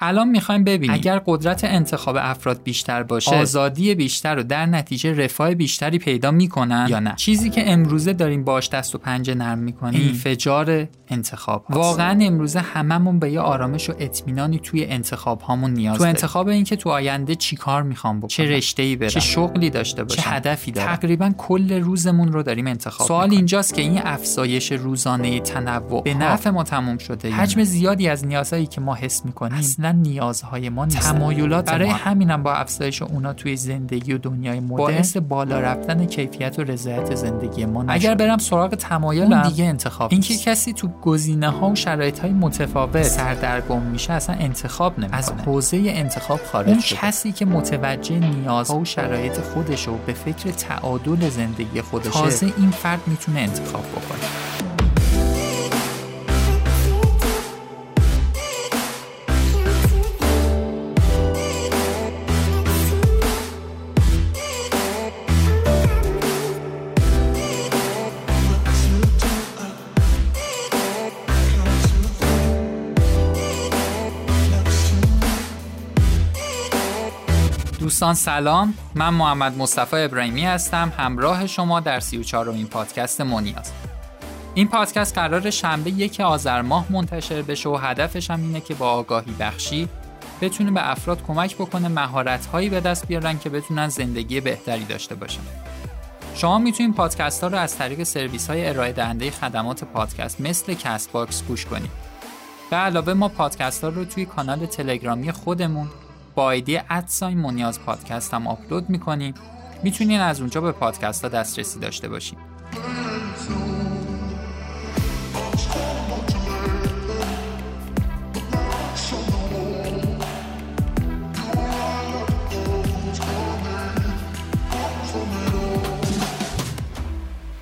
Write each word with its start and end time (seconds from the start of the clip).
الان 0.00 0.28
می‌خوایم 0.28 0.64
ببینیم. 0.64 0.94
اگر 0.94 1.22
قدرت 1.26 1.64
انتخاب 1.64 2.16
افراد 2.20 2.62
بیشتر 2.62 3.02
باشه 3.02 3.36
آزادی 3.36 3.94
بیشتر 3.94 4.38
و 4.38 4.42
در 4.42 4.66
نتیجه 4.66 5.24
رفاه 5.24 5.54
بیشتری 5.54 5.98
پیدا 5.98 6.30
می‌کنن 6.30 6.86
یا 6.90 7.00
نه؟ 7.00 7.14
چیزی 7.16 7.50
که 7.50 7.72
امروزه 7.72 8.12
داریم 8.12 8.44
باش 8.44 8.68
دست 8.68 8.94
و 8.94 8.98
پنجه 8.98 9.34
نرم 9.34 9.58
می‌کنیم. 9.58 10.08
انفجار 10.08 10.88
انتخاب 11.08 11.64
واقعا 11.70 12.18
امروزه 12.24 12.60
هممون 12.60 13.18
به 13.18 13.30
یه 13.30 13.40
آرامش 13.40 13.90
و 13.90 13.94
اطمینانی 13.98 14.58
توی 14.58 14.84
انتخاب 14.84 15.40
هامون 15.40 15.70
نیاز 15.70 15.98
تو 15.98 16.04
انتخاب 16.04 16.48
اینکه 16.48 16.76
تو 16.76 16.90
آینده 16.90 17.34
چیکار 17.34 17.82
می‌خوام 17.82 18.18
بکنم؟ 18.18 18.28
چه 18.28 18.44
رشته 18.44 18.82
ای 18.82 18.96
برم؟ 18.96 19.08
چه 19.08 19.20
شغلی 19.20 19.70
داشته 19.70 20.04
باشم؟ 20.04 20.22
چه 20.22 20.30
هدفی 20.30 20.72
دارم؟ 20.72 20.96
تقریبا 20.96 21.32
کل 21.38 21.80
روزمون 21.80 22.32
رو 22.32 22.42
داریم 22.42 22.66
انتخاب 22.66 23.08
سوال 23.08 23.30
اینجاست 23.30 23.74
که 23.74 23.82
این 23.82 24.00
افزایش 24.04 24.72
روزانه 24.72 25.40
تنوع 25.40 26.02
به 26.02 26.14
نفع 26.14 26.50
ما 26.50 26.64
تموم 26.64 26.98
شده 26.98 27.30
حجم 27.30 27.64
زیادی 27.64 28.08
از 28.08 28.26
نیازهایی 28.26 28.66
که 28.66 28.80
ما 28.80 28.94
حس 28.94 29.24
می‌کنیم 29.24 29.58
اصلا 29.86 30.00
نیازهای 30.00 30.68
ما 30.68 30.84
نیست. 30.84 31.00
تمایلات 31.00 31.70
برای 31.70 31.88
همینم 31.88 32.42
با 32.42 32.54
افزایش 32.54 33.02
اونا 33.02 33.32
توی 33.32 33.56
زندگی 33.56 34.12
و 34.12 34.18
دنیای 34.18 34.60
مدرن 34.60 34.76
باعث 34.76 35.16
بالا 35.16 35.60
رفتن 35.60 36.04
کیفیت 36.04 36.58
و 36.58 36.62
رضایت 36.62 37.14
زندگی 37.14 37.64
ما 37.64 37.82
نشد. 37.82 37.92
اگر 37.94 38.14
برم 38.14 38.38
سراغ 38.38 38.74
تمایل 38.74 39.42
دیگه 39.42 39.64
انتخاب 39.64 40.12
اینکه 40.12 40.36
کسی 40.36 40.72
تو 40.72 40.88
گزینه 41.02 41.50
ها 41.50 41.70
و 41.70 41.74
شرایط 41.74 42.18
های 42.18 42.32
متفاوت 42.32 43.02
سردرگم 43.02 43.82
میشه 43.82 44.12
اصلا 44.12 44.36
انتخاب 44.38 44.98
نمی‌کنه. 44.98 45.18
از 45.18 45.32
حوزه 45.46 45.82
انتخاب 45.86 46.40
خارج 46.52 46.68
اون 46.68 46.80
کسی 46.80 47.32
که 47.32 47.44
متوجه 47.44 48.18
نیازها 48.18 48.78
و 48.78 48.84
شرایط 48.84 49.40
خودش 49.40 49.88
و 49.88 49.96
به 50.06 50.12
فکر 50.12 50.50
تعادل 50.50 51.28
زندگی 51.28 51.80
خودشه 51.80 52.10
تازه 52.10 52.52
این 52.58 52.70
فرد 52.70 53.00
می‌تونه 53.06 53.40
انتخاب 53.40 53.82
بکنه. 53.82 54.75
دوستان 77.96 78.14
سلام. 78.14 78.74
من 78.94 79.08
محمد 79.08 79.58
مصطفی 79.58 79.96
ابراهیمی 79.96 80.44
هستم. 80.44 80.92
همراه 80.98 81.46
شما 81.46 81.80
در 81.80 82.00
34 82.00 82.48
امین 82.48 82.66
پادکست 82.66 83.20
مونیاز. 83.20 83.72
این 84.54 84.68
پادکست 84.68 85.14
قرار 85.14 85.50
شنبه 85.50 85.90
یک 85.90 86.20
آذر 86.20 86.62
ماه 86.62 86.86
منتشر 86.90 87.42
بشه 87.42 87.68
و 87.68 87.76
هدفش 87.76 88.30
هم 88.30 88.42
اینه 88.42 88.60
که 88.60 88.74
با 88.74 88.90
آگاهی 88.90 89.32
بخشی 89.40 89.88
بتونه 90.40 90.70
به 90.70 90.90
افراد 90.90 91.22
کمک 91.22 91.54
بکنه 91.56 91.88
مهارت 91.88 92.46
هایی 92.46 92.68
به 92.68 92.80
دست 92.80 93.06
بیارن 93.06 93.38
که 93.38 93.50
بتونن 93.50 93.88
زندگی 93.88 94.40
بهتری 94.40 94.84
داشته 94.84 95.14
باشن. 95.14 95.42
شما 96.34 96.58
می‌تونید 96.58 96.94
پادکست 96.94 97.42
ها 97.42 97.48
رو 97.48 97.58
از 97.58 97.78
طریق 97.78 98.02
سرویس 98.02 98.50
های 98.50 98.68
ارائه 98.68 98.92
دهنده 98.92 99.30
خدمات 99.30 99.84
پادکست 99.84 100.40
مثل 100.40 100.74
CastBox 100.74 101.42
گوش 101.42 101.66
کنید. 101.66 101.90
به 102.70 102.76
علاوه 102.76 103.12
ما 103.12 103.28
پادکست 103.28 103.84
ها 103.84 103.90
رو 103.90 104.04
توی 104.04 104.26
کانال 104.26 104.66
تلگرامی 104.66 105.32
خودمون 105.32 105.88
با 106.36 106.50
ایدی 106.50 106.80
ادساین 106.90 107.38
مونیاز 107.38 107.80
پادکست 107.80 108.34
هم 108.34 108.46
آپلود 108.46 108.90
می‌کنیم 108.90 109.34
می‌تونین 109.82 110.20
از 110.20 110.40
اونجا 110.40 110.60
به 110.60 110.72
پادکست 110.72 111.22
ها 111.22 111.28
دسترسی 111.28 111.80
داشته 111.80 112.08
باشید 112.08 112.38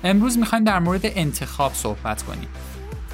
امروز 0.03 0.37
می‌خوایم 0.37 0.63
در 0.63 0.79
مورد 0.79 1.01
انتخاب 1.03 1.73
صحبت 1.73 2.23
کنیم. 2.23 2.49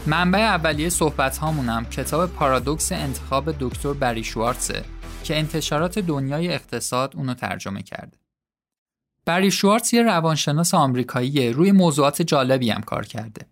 منبع 0.05 0.39
اولیه 0.39 0.89
صحبت 0.89 1.37
هامونم 1.37 1.85
کتاب 1.85 2.29
پارادوکس 2.29 2.91
انتخاب 2.91 3.55
دکتر 3.59 3.93
بری 3.93 4.23
شوارتزه. 4.23 4.83
که 5.23 5.39
انتشارات 5.39 5.99
دنیای 5.99 6.53
اقتصاد 6.53 7.15
اونو 7.15 7.33
ترجمه 7.33 7.83
کرده. 7.83 8.17
بری 9.25 9.51
شوارتز 9.51 9.93
یه 9.93 10.01
روانشناس 10.01 10.73
آمریکاییه 10.73 11.51
روی 11.51 11.71
موضوعات 11.71 12.21
جالبی 12.21 12.69
هم 12.69 12.81
کار 12.81 13.05
کرده. 13.05 13.45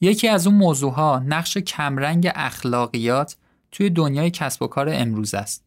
یکی 0.00 0.28
از 0.28 0.46
اون 0.46 0.56
موضوعها 0.56 1.18
نقش 1.18 1.58
کمرنگ 1.58 2.30
اخلاقیات 2.34 3.36
توی 3.72 3.90
دنیای 3.90 4.30
کسب 4.30 4.62
و 4.62 4.66
کار 4.66 4.88
امروز 4.92 5.34
است. 5.34 5.64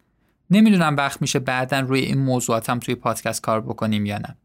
نمی‌دونم 0.50 0.96
وقت 0.96 1.22
میشه 1.22 1.40
بعدا 1.40 1.80
روی 1.80 2.00
این 2.00 2.18
موضوعات 2.18 2.70
هم 2.70 2.80
توی 2.80 2.96
پادکست 2.96 3.42
کار 3.42 3.62
بکنیم 3.62 4.06
یا 4.06 4.18
نه. 4.18 4.36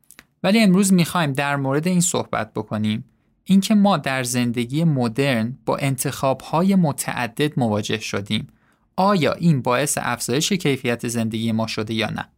ولی 0.43 0.61
امروز 0.61 0.93
می‌خوایم 0.93 1.33
در 1.33 1.57
مورد 1.57 1.89
این 1.89 2.01
صحبت 2.01 2.53
بکنیم 2.55 3.05
اینکه 3.45 3.75
ما 3.75 3.97
در 3.97 4.23
زندگی 4.23 4.85
مدرن 4.85 5.59
با 5.67 5.77
انتخابهای 5.77 6.75
متعدد 6.75 7.59
مواجه 7.59 7.99
شدیم 7.99 8.49
آیا 8.97 9.33
این 9.33 9.63
باعث 9.63 9.99
افزایش 10.01 10.53
کیفیت 10.53 11.09
زندگی 11.09 11.53
ما 11.53 11.67
شده 11.67 11.95
یا 11.95 12.11
نه؟ 12.11 12.29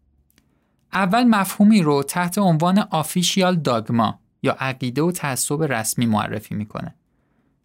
اول 0.92 1.24
مفهومی 1.24 1.82
رو 1.82 2.02
تحت 2.02 2.38
عنوان 2.38 2.78
آفیشیال 2.78 3.56
داگما 3.56 4.20
یا 4.42 4.56
عقیده 4.60 5.02
و 5.02 5.12
تعصب 5.12 5.62
رسمی 5.62 6.06
معرفی 6.06 6.54
می‌کنه. 6.54 6.94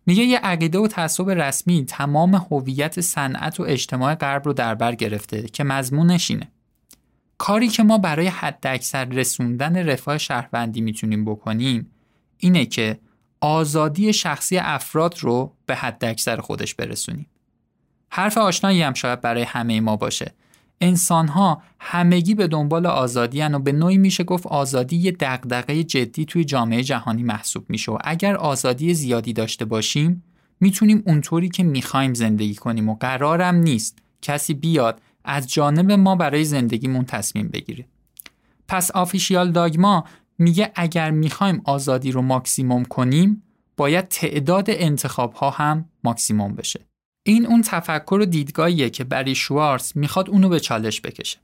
میگه 0.06 0.24
یه 0.24 0.38
عقیده 0.40 0.80
و 0.80 0.88
تعصب 0.88 1.30
رسمی 1.30 1.86
تمام 1.86 2.36
هویت 2.36 3.02
صنعت 3.02 3.60
و 3.60 3.64
اجتماع 3.64 4.16
غرب 4.16 4.46
رو 4.46 4.54
در 4.54 4.76
بر 4.76 4.96
گرفته 4.96 5.42
که 5.42 5.64
مضمونش 5.64 6.32
اینه. 6.32 6.52
کاری 7.38 7.68
که 7.68 7.84
ما 7.84 7.98
برای 7.98 8.28
حد 8.28 8.68
اکثر 8.68 9.06
رسوندن 9.06 9.78
رفاه 9.78 10.18
شهروندی 10.18 10.82
می‌تونیم 10.82 11.26
بکنیم 11.26 11.92
اینه 12.38 12.66
که 12.66 13.00
آزادی 13.42 14.14
شخصی 14.14 14.58
افراد 14.58 15.16
رو 15.20 15.54
به 15.66 15.76
حد 15.76 16.06
اکثر 16.06 16.38
خودش 16.38 16.76
برسونیم. 16.76 17.28
حرف 18.10 18.38
آشنایی 18.38 18.82
هم 18.82 18.94
شاید 18.94 19.22
برای 19.22 19.44
همه 19.44 19.82
ما 19.82 19.96
باشه. 19.96 20.34
انسان 20.82 21.28
ها 21.28 21.62
همگی 21.80 22.36
به 22.36 22.48
دنبال 22.48 22.86
آزادی 22.86 23.42
هن 23.42 23.56
و 23.56 23.60
به 23.60 23.72
نوعی 23.72 23.98
میشه 23.98 24.24
گفت 24.24 24.48
آزادی 24.48 24.96
یه 24.96 25.12
دغدغه 25.12 25.84
جدی 25.84 26.26
توی 26.26 26.44
جامعه 26.44 26.84
جهانی 26.84 27.24
محسوب 27.24 27.66
میشه 27.70 27.92
و 27.92 27.98
اگر 28.04 28.36
آزادی 28.36 28.94
زیادی 28.94 29.34
داشته 29.34 29.66
باشیم 29.66 30.24
می‌تونیم 30.60 31.04
اونطوری 31.06 31.50
که 31.50 31.64
می‌خوایم 31.64 32.14
زندگی 32.14 32.56
کنیم 32.56 32.90
و 32.90 32.96
قرارم 32.96 33.56
نیست 33.56 34.00
کسی 34.22 34.54
بیاد 34.54 35.02
از 35.26 35.54
جانب 35.54 35.92
ما 35.92 36.16
برای 36.16 36.44
زندگیمون 36.44 37.06
تصمیم 37.06 37.48
بگیره. 37.48 37.86
پس 38.68 38.92
آفیشیال 38.92 39.52
داگما 39.52 40.04
میگه 40.38 40.72
اگر 40.76 41.12
می‌خوایم 41.12 41.62
آزادی 41.66 42.12
رو 42.12 42.22
ماکسیموم 42.22 42.86
کنیم 42.86 43.44
باید 43.78 44.08
تعداد 44.08 44.66
انتخاب 44.70 45.34
ها 45.34 45.50
هم 45.50 45.86
ماکسیموم 46.04 46.56
بشه. 46.56 46.89
این 47.24 47.46
اون 47.46 47.62
تفکر 47.62 48.20
و 48.22 48.26
دیدگاهیه 48.26 48.90
که 48.90 49.04
بری 49.04 49.36
شوارز 49.36 49.92
می‌خواد 49.96 50.30
اونو 50.30 50.50
به 50.50 50.60
چالش 50.60 51.02
بکشه. 51.02 51.38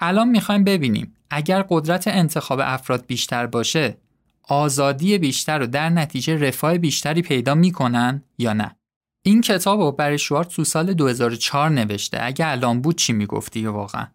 الان 0.00 0.28
می‌خوایم 0.28 0.64
ببینیم 0.64 1.14
اگر 1.30 1.64
قدرت 1.68 2.08
انتخاب 2.08 2.60
افراد 2.62 3.06
بیشتر 3.06 3.46
باشه 3.46 3.96
آزادی 4.42 5.18
بیشتر 5.18 5.62
و 5.62 5.66
در 5.66 5.90
نتیجه 5.90 6.36
رفاه 6.36 6.78
بیشتری 6.78 7.22
پیدا 7.22 7.54
می‌کنن 7.54 8.22
یا 8.38 8.52
نه. 8.52 8.76
این 9.22 9.40
کتاب 9.40 9.80
رو 9.80 9.92
بری 9.92 10.18
شوارز 10.18 10.48
تو 10.48 10.64
سال 10.64 10.92
2004 10.92 11.70
نوشته 11.70 12.18
اگه 12.22 12.48
الان 12.48 12.80
بود 12.80 12.96
چی 12.96 13.12
می‌گفتی 13.12 13.66
واقعا؟ 13.66 14.06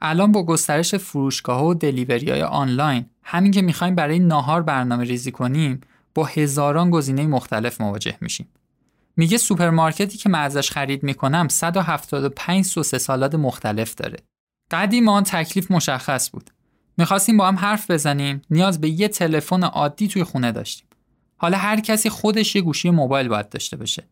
الان 0.00 0.32
با 0.32 0.42
گسترش 0.42 0.94
فروشگاه 0.94 1.66
و 1.66 1.74
دلیوری 1.74 2.30
های 2.30 2.42
آنلاین 2.42 3.06
همین 3.22 3.52
که 3.52 3.62
می‌خوایم 3.62 3.94
برای 3.94 4.18
ناهار 4.18 4.62
برنامه 4.62 5.04
ریزی 5.04 5.32
کنیم 5.32 5.80
با 6.14 6.24
هزاران 6.24 6.90
گزینه 6.90 7.26
مختلف 7.26 7.80
مواجه 7.80 8.16
میشیم. 8.20 8.46
میگه 9.16 9.38
سوپرمارکتی 9.38 10.18
که 10.18 10.28
من 10.28 10.40
ازش 10.40 10.70
خرید 10.70 11.02
می‌کنم 11.02 11.48
175 11.48 12.64
سس 12.64 12.94
سالاد 12.94 13.36
مختلف 13.36 13.94
داره. 13.94 14.18
قدیما 14.70 15.22
تکلیف 15.22 15.70
مشخص 15.70 16.30
بود. 16.30 16.50
می‌خواستیم 16.98 17.36
با 17.36 17.48
هم 17.48 17.56
حرف 17.56 17.90
بزنیم 17.90 18.42
نیاز 18.50 18.80
به 18.80 18.88
یه 18.88 19.08
تلفن 19.08 19.64
عادی 19.64 20.08
توی 20.08 20.24
خونه 20.24 20.52
داشتیم. 20.52 20.86
حالا 21.36 21.58
هر 21.58 21.80
کسی 21.80 22.10
خودش 22.10 22.56
یه 22.56 22.62
گوشی 22.62 22.90
موبایل 22.90 23.28
باید 23.28 23.48
داشته 23.48 23.76
باشه. 23.76 24.08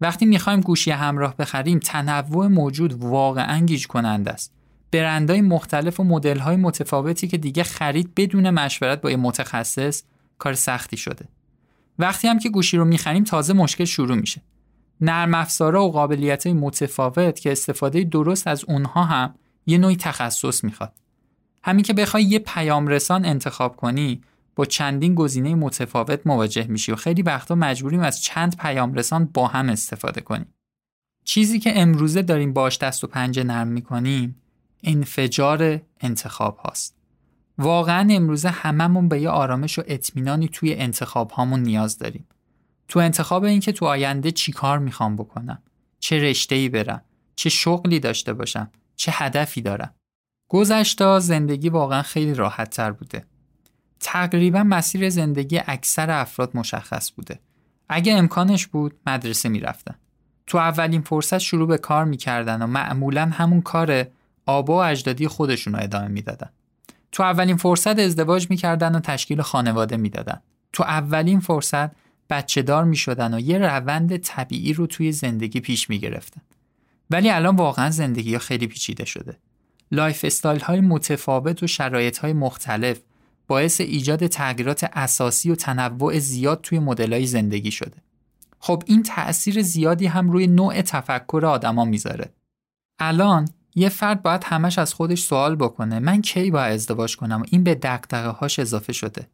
وقتی 0.00 0.26
می‌خوایم 0.26 0.60
گوشی 0.60 0.90
همراه 0.90 1.36
بخریم 1.36 1.78
تنوع 1.78 2.46
موجود 2.46 2.92
واقعا 3.04 3.66
گیج 3.66 3.86
کننده 3.86 4.30
است. 4.30 4.52
برندهای 4.92 5.40
مختلف 5.40 6.00
و 6.00 6.04
مدل‌های 6.04 6.56
متفاوتی 6.56 7.28
که 7.28 7.38
دیگه 7.38 7.62
خرید 7.62 8.14
بدون 8.14 8.50
مشورت 8.50 9.00
با 9.00 9.10
یه 9.10 9.16
متخصص 9.16 10.02
کار 10.38 10.54
سختی 10.54 10.96
شده. 10.96 11.28
وقتی 11.98 12.28
هم 12.28 12.38
که 12.38 12.48
گوشی 12.48 12.76
رو 12.76 12.84
می‌خریم 12.84 13.24
تازه 13.24 13.52
مشکل 13.52 13.84
شروع 13.84 14.16
میشه. 14.16 14.42
نرم 15.00 15.34
افزارا 15.34 15.84
و 15.84 15.92
قابلیت 15.92 16.46
متفاوت 16.46 17.40
که 17.40 17.52
استفاده 17.52 18.04
درست 18.04 18.46
از 18.46 18.64
اونها 18.64 19.04
هم 19.04 19.34
یه 19.66 19.78
نوعی 19.78 19.96
تخصص 19.96 20.64
می‌خواد. 20.64 20.92
همین 21.64 21.84
که 21.84 21.92
بخوای 21.92 22.22
یه 22.22 22.38
پیام 22.38 22.86
رسان 22.86 23.24
انتخاب 23.24 23.76
کنی 23.76 24.20
با 24.56 24.64
چندین 24.64 25.14
گزینه 25.14 25.54
متفاوت 25.54 26.26
مواجه 26.26 26.66
میشی 26.66 26.92
و 26.92 26.96
خیلی 26.96 27.22
وقتا 27.22 27.54
مجبوریم 27.54 28.00
از 28.00 28.22
چند 28.22 28.56
پیام 28.56 28.94
رسان 28.94 29.24
با 29.24 29.46
هم 29.46 29.68
استفاده 29.68 30.20
کنیم. 30.20 30.54
چیزی 31.24 31.58
که 31.58 31.80
امروزه 31.80 32.22
داریم 32.22 32.52
باش 32.52 32.78
دست 32.78 33.04
و 33.04 33.06
پنجه 33.06 33.44
نرم 33.44 33.68
می‌کنیم 33.68 34.36
انفجار 34.84 35.80
انتخاب 36.00 36.56
هاست. 36.56 36.95
واقعا 37.58 38.08
امروزه 38.10 38.48
هممون 38.48 39.08
به 39.08 39.20
یه 39.20 39.28
آرامش 39.28 39.78
و 39.78 39.82
اطمینانی 39.86 40.48
توی 40.48 40.74
انتخاب 40.74 41.30
هامون 41.30 41.62
نیاز 41.62 41.98
داریم. 41.98 42.26
تو 42.88 42.98
انتخاب 42.98 43.44
این 43.44 43.60
که 43.60 43.72
تو 43.72 43.86
آینده 43.86 44.30
چی 44.30 44.52
کار 44.52 44.78
می‌خوام 44.78 45.16
بکنم؟ 45.16 45.62
چه 45.98 46.18
رشته 46.18 46.68
برم؟ 46.68 47.02
چه 47.36 47.48
شغلی 47.48 48.00
داشته 48.00 48.32
باشم؟ 48.32 48.70
چه 48.96 49.12
هدفی 49.14 49.62
دارم؟ 49.62 49.94
گذشتا 50.48 51.20
زندگی 51.20 51.68
واقعا 51.68 52.02
خیلی 52.02 52.34
راحت 52.34 52.70
تر 52.70 52.92
بوده. 52.92 53.24
تقریبا 54.00 54.62
مسیر 54.62 55.10
زندگی 55.10 55.60
اکثر 55.66 56.10
افراد 56.10 56.56
مشخص 56.56 57.12
بوده. 57.12 57.40
اگه 57.88 58.14
امکانش 58.14 58.66
بود 58.66 58.94
مدرسه 59.06 59.48
می‌رفتن. 59.48 59.94
تو 60.46 60.58
اولین 60.58 61.00
فرصت 61.00 61.38
شروع 61.38 61.68
به 61.68 61.78
کار 61.78 62.04
می‌کردن 62.04 62.62
و 62.62 62.66
معمولا 62.66 63.26
همون 63.26 63.60
کار 63.60 64.06
آبا 64.46 64.76
و 64.76 64.82
اجدادی 64.82 65.28
خودشون 65.28 65.74
رو 65.74 65.82
ادامه 65.82 66.08
می‌دادن. 66.08 66.50
تو 67.16 67.22
اولین 67.22 67.56
فرصت 67.56 67.98
ازدواج 67.98 68.50
می‌کردن 68.50 68.94
و 68.94 69.00
تشکیل 69.00 69.42
خانواده 69.42 69.96
می‌دادن 69.96 70.42
تو 70.72 70.82
اولین 70.82 71.40
فرصت 71.40 71.90
بچه 72.30 72.62
دار 72.62 72.84
می 72.84 72.96
شدن 72.96 73.34
و 73.34 73.40
یه 73.40 73.58
روند 73.58 74.16
طبیعی 74.16 74.72
رو 74.72 74.86
توی 74.86 75.12
زندگی 75.12 75.60
پیش 75.60 75.90
می 75.90 75.98
گرفتن. 75.98 76.40
ولی 77.10 77.30
الان 77.30 77.56
واقعا 77.56 77.90
زندگی 77.90 78.32
ها 78.32 78.38
خیلی 78.38 78.66
پیچیده 78.66 79.04
شده. 79.04 79.36
lifestyle 79.92 80.60
های 80.60 80.80
متفاوت 80.80 81.62
و 81.62 81.66
شرایط 81.66 82.18
های 82.18 82.32
مختلف 82.32 83.00
باعث 83.46 83.80
ایجاد 83.80 84.26
تغییرات 84.26 84.90
اساسی 84.92 85.50
و 85.50 85.54
تنوع 85.54 86.18
زیاد 86.18 86.60
توی 86.62 86.78
مدل 86.78 87.12
های 87.12 87.26
زندگی 87.26 87.70
شده. 87.70 87.96
خب 88.58 88.82
این 88.86 89.02
تأثیر 89.02 89.62
زیادی 89.62 90.06
هم 90.06 90.30
روی 90.30 90.46
نوع 90.46 90.82
تفکر 90.82 91.46
آدما 91.46 91.84
می‌ذاره. 91.84 92.32
الان 92.98 93.48
یه 93.78 93.88
فرد 93.88 94.22
باید 94.22 94.44
همش 94.44 94.78
از 94.78 94.94
خودش 94.94 95.22
سوال 95.22 95.56
بکنه 95.56 95.98
من 95.98 96.22
کی 96.22 96.50
باید 96.50 96.74
ازدواج 96.74 97.16
کنم 97.16 97.42
این 97.50 97.64
به 97.64 97.74
دقدقه 97.74 98.28
هاش 98.28 98.58
اضافه 98.58 98.92
شده. 98.92 99.28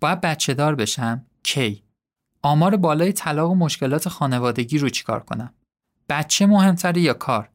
باید 0.00 0.20
بچه 0.20 0.54
دار 0.54 0.74
بشم 0.74 1.26
کی 1.42 1.82
آمار 2.42 2.76
بالای 2.76 3.12
طلاق 3.12 3.50
و 3.50 3.54
مشکلات 3.54 4.08
خانوادگی 4.08 4.78
رو 4.78 4.88
چیکار 4.88 5.20
کنم؟ 5.20 5.52
بچه 6.08 6.46
مهمتره 6.46 7.00
یا 7.00 7.14
کار؟ 7.14 7.48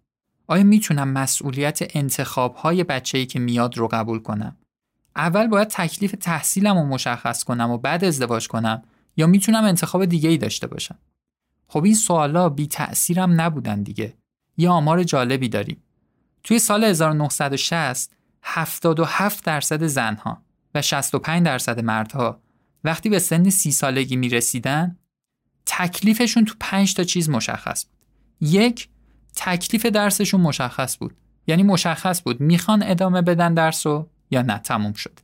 آیا 0.47 0.63
می‌تونم 0.63 1.07
مسئولیت 1.07 1.79
انتخاب 1.95 2.55
های 2.55 2.83
بچه‌ای 2.83 3.25
که 3.25 3.39
میاد 3.39 3.77
رو 3.77 3.87
قبول 3.87 4.19
کنم؟ 4.19 4.57
اول 5.15 5.47
باید 5.47 5.67
تکلیف 5.67 6.15
تحصیلم 6.21 6.77
رو 6.77 6.85
مشخص 6.85 7.43
کنم 7.43 7.71
و 7.71 7.77
بعد 7.77 8.03
ازدواج 8.05 8.47
کنم 8.47 8.83
یا 9.17 9.27
می‌تونم 9.27 9.63
انتخاب 9.63 10.05
دیگه 10.05 10.29
ای 10.29 10.37
داشته 10.37 10.67
باشم؟ 10.67 10.97
خب 11.67 11.83
این 11.83 11.95
سوالا 11.95 12.49
بی 12.49 12.67
تأثیرم 12.67 13.41
نبودن 13.41 13.83
دیگه. 13.83 14.13
یه 14.57 14.69
آمار 14.69 15.03
جالبی 15.03 15.49
داریم. 15.49 15.83
توی 16.47 16.59
سال 16.59 16.83
1960 16.83 18.11
77 18.43 19.43
درصد 19.43 19.83
زنها 19.83 20.41
و 20.75 20.81
65 20.81 21.45
درصد 21.45 21.79
مردها 21.79 22.41
وقتی 22.83 23.09
به 23.09 23.19
سن 23.19 23.49
سی 23.49 23.71
سالگی 23.71 24.15
می 24.15 24.29
رسیدن 24.29 24.97
تکلیفشون 25.65 26.45
تو 26.45 26.55
پنج 26.59 26.93
تا 26.93 27.03
چیز 27.03 27.29
مشخص 27.29 27.85
بود. 27.85 27.97
یک 28.41 28.89
تکلیف 29.35 29.85
درسشون 29.85 30.41
مشخص 30.41 30.97
بود. 30.97 31.15
یعنی 31.47 31.63
مشخص 31.63 32.21
بود 32.21 32.41
می‌خوان 32.41 32.83
ادامه 32.83 33.21
بدن 33.21 33.53
درس 33.53 33.87
رو 33.87 34.09
یا 34.31 34.41
نه 34.41 34.57
تموم 34.57 34.93
شد. 34.93 35.19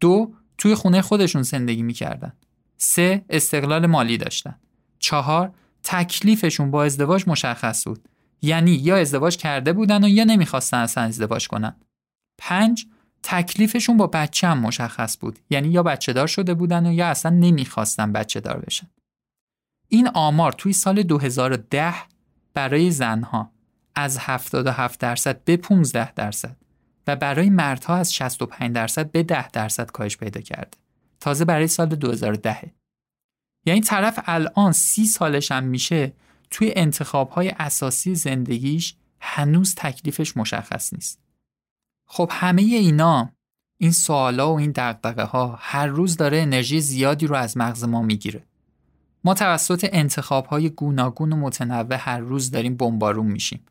دو 0.00 0.34
توی 0.58 0.74
خونه 0.74 1.02
خودشون 1.02 1.42
زندگی 1.42 1.82
می‌کردن. 1.82 2.32
سه 2.76 3.24
استقلال 3.30 3.86
مالی 3.86 4.16
داشتن. 4.16 4.54
چهار 4.98 5.54
تکلیفشون 5.82 6.70
با 6.70 6.84
ازدواج 6.84 7.24
مشخص 7.26 7.84
بود. 7.84 8.08
یعنی 8.42 8.70
یا 8.70 8.96
ازدواج 8.96 9.36
کرده 9.36 9.72
بودن 9.72 10.04
و 10.04 10.08
یا 10.08 10.24
نمی‌خواستن 10.24 10.78
اصلا 10.78 11.04
ازدواج 11.04 11.48
کنن. 11.48 11.76
پنج 12.38 12.86
تکلیفشون 13.22 13.96
با 13.96 14.06
بچه 14.06 14.48
هم 14.48 14.58
مشخص 14.58 15.18
بود. 15.18 15.38
یعنی 15.50 15.68
یا 15.68 15.82
بچه 15.82 16.12
دار 16.12 16.26
شده 16.26 16.54
بودن 16.54 16.86
و 16.86 16.92
یا 16.92 17.08
اصلا 17.08 17.36
نمی‌خواستن 17.36 18.12
بچه 18.12 18.40
دار 18.40 18.58
بشن. 18.58 18.86
این 19.88 20.08
آمار 20.08 20.52
توی 20.52 20.72
سال 20.72 21.02
2010 21.02 21.94
برای 22.54 22.90
زنها 22.90 23.52
از 23.94 24.18
77 24.18 25.00
درصد 25.00 25.44
به 25.44 25.56
15 25.56 26.12
درصد 26.12 26.56
و 27.06 27.16
برای 27.16 27.50
مردها 27.50 27.96
از 27.96 28.14
65 28.14 28.74
درصد 28.74 29.10
به 29.10 29.22
10 29.22 29.48
درصد 29.48 29.90
کاهش 29.90 30.16
پیدا 30.16 30.40
کرده. 30.40 30.78
تازه 31.20 31.44
برای 31.44 31.66
سال 31.66 31.88
2010 31.88 32.72
یعنی 33.66 33.80
طرف 33.80 34.20
الان 34.26 34.72
سی 34.72 35.04
سالش 35.04 35.52
هم 35.52 35.64
میشه 35.64 36.12
توی 36.50 36.72
انتخابهای 36.76 37.48
اساسی 37.48 38.14
زندگیش 38.14 38.94
هنوز 39.20 39.74
تکلیفش 39.74 40.36
مشخص 40.36 40.92
نیست 40.92 41.20
خب 42.06 42.30
همه 42.32 42.62
اینا 42.62 43.32
این 43.80 43.92
سوالا 43.92 44.52
و 44.52 44.58
این 44.58 44.70
دقدقه 44.70 45.22
ها 45.22 45.58
هر 45.60 45.86
روز 45.86 46.16
داره 46.16 46.38
انرژی 46.38 46.80
زیادی 46.80 47.26
رو 47.26 47.34
از 47.34 47.56
مغز 47.56 47.84
ما 47.84 48.02
می‌گیره. 48.02 48.44
ما 49.24 49.34
توسط 49.34 49.88
انتخاب 49.92 50.46
های 50.46 50.70
گوناگون 50.70 51.32
و 51.32 51.36
متنوع 51.36 51.96
هر 51.96 52.18
روز 52.18 52.50
داریم 52.50 52.76
بمبارون 52.76 53.26
میشیم. 53.26 53.64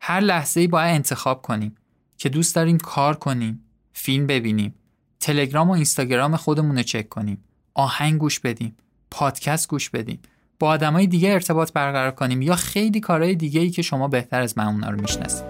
هر 0.00 0.20
لحظه 0.20 0.60
ای 0.60 0.66
باید 0.66 0.94
انتخاب 0.94 1.42
کنیم 1.42 1.74
که 2.18 2.28
دوست 2.28 2.54
داریم 2.54 2.78
کار 2.78 3.16
کنیم، 3.16 3.64
فیلم 3.92 4.26
ببینیم، 4.26 4.74
تلگرام 5.20 5.68
و 5.70 5.72
اینستاگرام 5.72 6.36
خودمون 6.36 6.76
رو 6.76 6.82
چک 6.82 7.08
کنیم، 7.08 7.44
آهنگ 7.74 8.18
گوش 8.18 8.40
بدیم، 8.40 8.76
پادکست 9.10 9.68
گوش 9.68 9.90
بدیم، 9.90 10.20
با 10.62 10.68
آدمای 10.68 11.06
دیگه 11.06 11.32
ارتباط 11.32 11.72
برقرار 11.72 12.10
کنیم 12.10 12.42
یا 12.42 12.54
خیلی 12.54 13.00
کارهای 13.00 13.34
دیگه 13.34 13.60
ای 13.60 13.70
که 13.70 13.82
شما 13.82 14.08
بهتر 14.08 14.40
از 14.40 14.58
من 14.58 14.66
اونا 14.66 14.90
رو 14.90 15.00
می‌شناسید. 15.00 15.44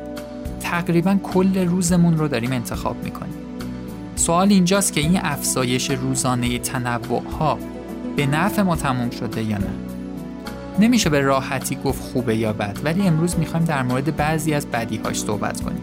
تقریبا 0.61 1.19
کل 1.23 1.67
روزمون 1.67 2.19
رو 2.19 2.29
داریم 2.29 2.53
انتخاب 2.53 3.05
می‌کنیم. 3.05 3.35
سوال 4.17 4.49
اینجاست 4.49 4.93
که 4.93 5.01
این 5.01 5.21
افزایش 5.23 5.91
روزانه 5.91 6.59
تنوع 6.59 7.23
ها 7.39 7.59
به 8.17 8.27
نفع 8.27 8.63
ما 8.63 8.77
تموم 8.77 9.11
شده 9.11 9.43
یا 9.43 9.59
نه؟ 9.59 9.71
نمیشه 10.79 11.11
به 11.11 11.21
راحتی 11.21 11.79
گفت 11.85 12.03
خوبه 12.03 12.37
یا 12.37 12.53
بد 12.53 12.79
ولی 12.85 13.03
امروز 13.03 13.39
می‌خوایم 13.39 13.65
در 13.65 13.83
مورد 13.83 14.17
بعضی 14.17 14.55
از 14.55 14.67
بدیهاش 14.67 15.21
صحبت 15.21 15.61
کنیم. 15.61 15.83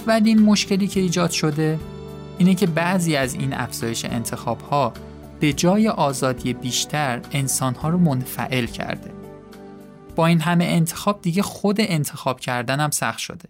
اولین 0.00 0.42
مشکلی 0.42 0.86
که 0.86 1.00
ایجاد 1.00 1.30
شده 1.30 1.78
اینه 2.38 2.54
که 2.54 2.66
بعضی 2.66 3.16
از 3.16 3.34
این 3.34 3.54
افزایش 3.54 4.04
انتخاب 4.04 4.60
ها 4.60 4.92
به 5.40 5.52
جای 5.52 5.88
آزادی 5.88 6.54
بیشتر 6.54 7.20
انسان 7.32 7.74
ها 7.74 7.88
رو 7.88 7.98
منفعل 7.98 8.66
کرده. 8.66 9.10
با 10.16 10.26
این 10.26 10.40
همه 10.40 10.64
انتخاب 10.64 11.22
دیگه 11.22 11.42
خود 11.42 11.76
انتخاب 11.80 12.40
کردن 12.40 12.80
هم 12.80 12.90
سخت 12.90 13.18
شده. 13.18 13.48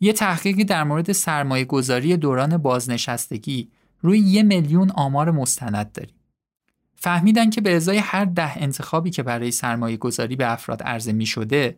یه 0.00 0.12
تحقیقی 0.12 0.64
در 0.64 0.84
مورد 0.84 1.12
سرمایه 1.12 1.64
گذاری 1.64 2.16
دوران 2.16 2.56
بازنشستگی 2.56 3.68
روی 4.00 4.18
یه 4.18 4.42
میلیون 4.42 4.90
آمار 4.90 5.30
مستند 5.30 5.92
داریم. 5.92 6.14
فهمیدن 6.96 7.50
که 7.50 7.60
به 7.60 7.76
ازای 7.76 7.98
هر 7.98 8.24
ده 8.24 8.62
انتخابی 8.62 9.10
که 9.10 9.22
برای 9.22 9.50
سرمایه 9.50 9.96
گذاری 9.96 10.36
به 10.36 10.52
افراد 10.52 10.82
عرضه 10.82 11.12
می 11.12 11.26
شده، 11.26 11.76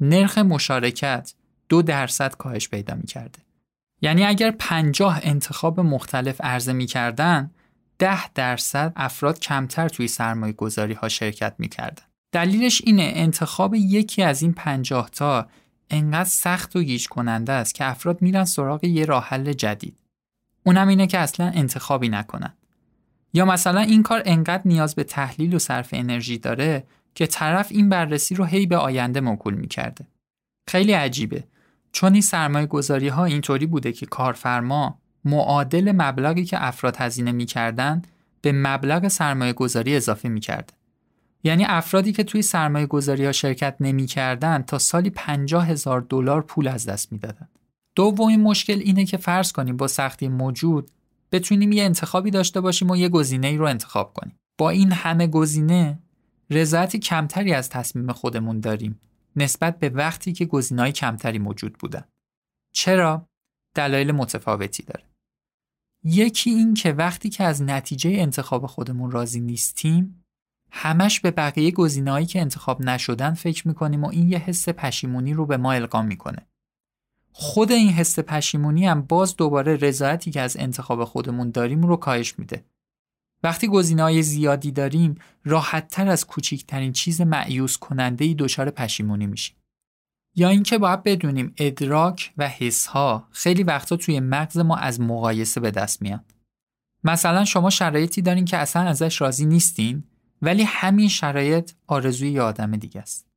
نرخ 0.00 0.38
مشارکت 0.38 1.34
دو 1.70 1.82
درصد 1.82 2.36
کاهش 2.36 2.68
پیدا 2.68 2.94
می 2.94 3.06
کرده. 3.06 3.38
یعنی 4.02 4.24
اگر 4.24 4.50
پنجاه 4.50 5.20
انتخاب 5.22 5.80
مختلف 5.80 6.40
عرضه 6.40 6.72
می 6.72 6.86
کردن 6.86 7.50
ده 7.98 8.32
درصد 8.32 8.92
افراد 8.96 9.38
کمتر 9.38 9.88
توی 9.88 10.08
سرمایه 10.08 10.52
گذاری 10.52 10.94
ها 10.94 11.08
شرکت 11.08 11.54
می‌کردن. 11.58 12.02
دلیلش 12.32 12.82
اینه 12.84 13.12
انتخاب 13.14 13.74
یکی 13.74 14.22
از 14.22 14.42
این 14.42 14.52
پنجاه 14.52 15.10
تا 15.10 15.46
انقدر 15.90 16.28
سخت 16.28 16.76
و 16.76 16.82
گیج 16.82 17.08
کننده 17.08 17.52
است 17.52 17.74
که 17.74 17.84
افراد 17.84 18.22
میرن 18.22 18.44
سراغ 18.44 18.84
یه 18.84 19.04
راه 19.04 19.24
حل 19.24 19.52
جدید. 19.52 19.98
اونم 20.66 20.88
اینه 20.88 21.06
که 21.06 21.18
اصلا 21.18 21.46
انتخابی 21.46 22.08
نکنن. 22.08 22.52
یا 23.32 23.44
مثلا 23.44 23.80
این 23.80 24.02
کار 24.02 24.22
انقدر 24.24 24.62
نیاز 24.64 24.94
به 24.94 25.04
تحلیل 25.04 25.54
و 25.54 25.58
صرف 25.58 25.88
انرژی 25.92 26.38
داره 26.38 26.84
که 27.14 27.26
طرف 27.26 27.66
این 27.70 27.88
بررسی 27.88 28.34
رو 28.34 28.44
هی 28.44 28.66
به 28.66 28.76
آینده 28.76 29.20
موکول 29.20 29.54
می‌کرده. 29.54 30.06
خیلی 30.68 30.92
عجیبه 30.92 31.44
چون 31.92 32.12
این 32.12 32.22
سرمایه 32.22 32.66
گذاری 32.66 33.08
ها 33.08 33.24
اینطوری 33.24 33.66
بوده 33.66 33.92
که 33.92 34.06
کارفرما 34.06 34.98
معادل 35.24 35.92
مبلغی 35.92 36.44
که 36.44 36.66
افراد 36.66 36.96
هزینه 36.96 37.32
می‌کردن 37.32 38.02
به 38.42 38.52
مبلغ 38.52 39.08
سرمایه 39.08 39.52
گذاری 39.52 39.96
اضافه 39.96 40.28
می‌کرده. 40.28 40.72
یعنی 41.44 41.64
افرادی 41.64 42.12
که 42.12 42.24
توی 42.24 42.42
سرمایه 42.42 42.86
گذاری 42.86 43.24
ها 43.24 43.32
شرکت 43.32 43.76
نمی‌کردن 43.80 44.62
تا 44.62 44.78
سالی 44.78 45.10
50 45.10 45.68
هزار 45.68 46.00
دلار 46.00 46.42
پول 46.42 46.68
از 46.68 46.86
دست 46.86 47.12
می‌دادن. 47.12 47.48
دومین 47.94 48.40
مشکل 48.40 48.78
اینه 48.78 49.04
که 49.04 49.16
فرض 49.16 49.52
کنیم 49.52 49.76
با 49.76 49.86
سختی 49.88 50.28
موجود 50.28 50.90
بتونیم 51.32 51.72
یه 51.72 51.82
انتخابی 51.84 52.30
داشته 52.30 52.60
باشیم 52.60 52.90
و 52.90 52.96
یه 52.96 53.08
گزینه 53.08 53.46
ای 53.46 53.56
رو 53.56 53.66
انتخاب 53.66 54.12
کنیم. 54.14 54.36
با 54.58 54.70
این 54.70 54.92
همه 54.92 55.26
گزینه 55.26 55.98
رضایت 56.50 56.96
کمتری 56.96 57.52
از 57.52 57.68
تصمیم 57.68 58.12
خودمون 58.12 58.60
داریم 58.60 59.00
نسبت 59.42 59.78
به 59.78 59.88
وقتی 59.88 60.32
که 60.32 60.44
گزینه‌های 60.44 60.92
کمتری 60.92 61.38
موجود 61.38 61.78
بودن. 61.78 62.04
چرا؟ 62.72 63.28
دلایل 63.74 64.12
متفاوتی 64.12 64.82
داره. 64.82 65.04
یکی 66.04 66.50
این 66.50 66.74
که 66.74 66.92
وقتی 66.92 67.28
که 67.28 67.44
از 67.44 67.62
نتیجه 67.62 68.10
انتخاب 68.10 68.66
خودمون 68.66 69.10
راضی 69.10 69.40
نیستیم 69.40 70.24
همش 70.72 71.20
به 71.20 71.30
بقیه 71.30 71.70
گزینه‌هایی 71.70 72.26
که 72.26 72.40
انتخاب 72.40 72.82
نشدن 72.82 73.34
فکر 73.34 73.68
می‌کنیم 73.68 74.04
و 74.04 74.08
این 74.08 74.28
یه 74.28 74.38
حس 74.38 74.68
پشیمونی 74.68 75.34
رو 75.34 75.46
به 75.46 75.56
ما 75.56 75.72
القا 75.72 76.02
می‌کنه. 76.02 76.46
خود 77.32 77.72
این 77.72 77.88
حس 77.88 78.18
پشیمونی 78.18 78.86
هم 78.86 79.02
باز 79.02 79.36
دوباره 79.36 79.76
رضایتی 79.76 80.30
که 80.30 80.40
از 80.40 80.56
انتخاب 80.56 81.04
خودمون 81.04 81.50
داریم 81.50 81.82
رو 81.82 81.96
کاهش 81.96 82.38
میده. 82.38 82.64
وقتی 83.42 83.66
های 83.98 84.22
زیادی 84.22 84.72
داریم 84.72 85.14
راحتتر 85.44 86.08
از 86.08 86.26
کوچکترین 86.26 86.92
چیز 86.92 87.20
معیوس 87.20 87.76
کننده 87.78 88.24
ای 88.24 88.34
دچار 88.34 88.70
پشیمونی 88.70 89.26
میشیم. 89.26 89.56
یا 90.36 90.48
اینکه 90.48 90.78
باید 90.78 91.02
بدونیم 91.02 91.54
ادراک 91.58 92.32
و 92.36 92.48
حسها 92.48 93.28
خیلی 93.30 93.62
وقتا 93.62 93.96
توی 93.96 94.20
مغز 94.20 94.58
ما 94.58 94.76
از 94.76 95.00
مقایسه 95.00 95.60
به 95.60 95.70
دست 95.70 96.02
میاد. 96.02 96.24
مثلا 97.04 97.44
شما 97.44 97.70
شرایطی 97.70 98.22
دارین 98.22 98.44
که 98.44 98.56
اصلا 98.56 98.82
ازش 98.82 99.20
راضی 99.20 99.46
نیستین 99.46 100.04
ولی 100.42 100.62
همین 100.62 101.08
شرایط 101.08 101.72
آرزوی 101.86 102.30
یه 102.30 102.42
آدم 102.42 102.76
دیگه 102.76 103.00
است. 103.00 103.30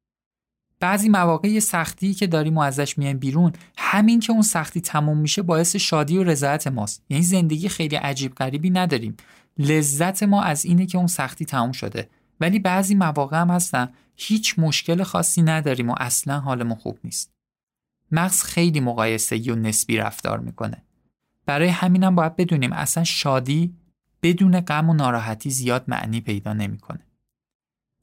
بعضی 0.80 1.10
مواقع 1.10 1.60
سختی 1.60 2.14
که 2.14 2.28
داریم 2.28 2.58
و 2.58 2.62
ازش 2.62 2.98
میایم 2.98 3.18
بیرون 3.18 3.54
همین 3.78 4.20
که 4.20 4.32
اون 4.32 4.42
سختی 4.42 4.82
تموم 4.82 5.18
میشه 5.18 5.42
باعث 5.42 5.76
شادی 5.76 6.18
و 6.18 6.24
رضایت 6.24 6.68
ماست 6.68 7.04
یعنی 7.10 7.24
زندگی 7.24 7.70
خیلی 7.70 7.96
عجیب 7.96 8.36
غریبی 8.36 8.70
نداریم 8.70 9.18
لذت 9.58 10.24
ما 10.24 10.42
از 10.42 10.66
اینه 10.66 10.86
که 10.86 10.98
اون 10.98 11.08
سختی 11.08 11.46
تموم 11.46 11.72
شده. 11.72 12.10
ولی 12.40 12.60
بعضی 12.60 12.96
مواقع 12.96 13.42
هم 13.42 13.50
هستن. 13.50 13.90
هیچ 14.16 14.60
مشکل 14.60 15.04
خاصی 15.04 15.42
نداریم 15.42 15.90
و 15.90 15.96
اصلا 15.98 16.40
حالمون 16.40 16.76
خوب 16.76 17.00
نیست. 17.04 17.34
مغز 18.12 18.44
خیلی 18.44 18.80
مقایسه 18.80 19.52
و 19.52 19.56
نسبی 19.56 19.98
رفتار 19.98 20.40
می‌کنه. 20.40 20.84
برای 21.46 21.68
همینم 21.68 22.16
باید 22.16 22.36
بدونیم 22.36 22.74
اصلا 22.74 23.04
شادی 23.04 23.74
بدون 24.22 24.60
غم 24.60 24.90
و 24.90 24.94
ناراحتی 24.94 25.50
زیاد 25.50 25.84
معنی 25.88 26.22
پیدا 26.22 26.54
نمی‌کنه. 26.54 27.08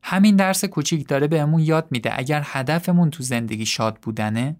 همین 0.03 0.37
درس 0.37 0.65
کوچیک 0.65 1.09
داره 1.09 1.27
بهمون 1.27 1.61
یاد 1.61 1.89
میده 1.91 2.19
اگر 2.19 2.43
هدفمون 2.45 3.11
تو 3.11 3.23
زندگی 3.23 3.67
شاد 3.67 3.99
بودنه 4.03 4.57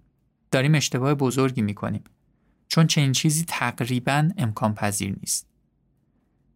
داریم 0.51 0.75
اشتباه 0.75 1.15
بزرگی 1.15 1.63
می‌کنیم. 1.63 2.05
چون 2.69 2.87
چنین 2.87 3.13
چیزی 3.13 3.45
تقریبا 3.49 4.31
امکان 4.37 4.75
پذیر 4.75 5.17
نیست. 5.21 5.50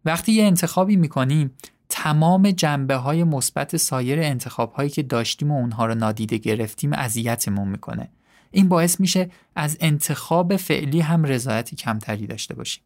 وقتی 0.05 0.31
یه 0.31 0.43
انتخابی 0.43 0.95
می‌کنیم 0.95 1.51
تمام 1.89 2.51
جنبه 2.51 2.95
های 2.95 3.23
مثبت 3.23 3.77
سایر 3.77 4.19
انتخاب 4.19 4.73
هایی 4.73 4.89
که 4.89 5.03
داشتیم 5.03 5.51
و 5.51 5.55
اونها 5.55 5.85
رو 5.85 5.95
نادیده 5.95 6.37
گرفتیم 6.37 6.93
اذیتمون 6.93 7.67
می‌کنه 7.67 8.09
این 8.51 8.69
باعث 8.69 8.99
میشه 8.99 9.29
از 9.55 9.77
انتخاب 9.79 10.55
فعلی 10.55 10.99
هم 10.99 11.23
رضایتی 11.23 11.75
کمتری 11.75 12.27
داشته 12.27 12.55
باشیم 12.55 12.83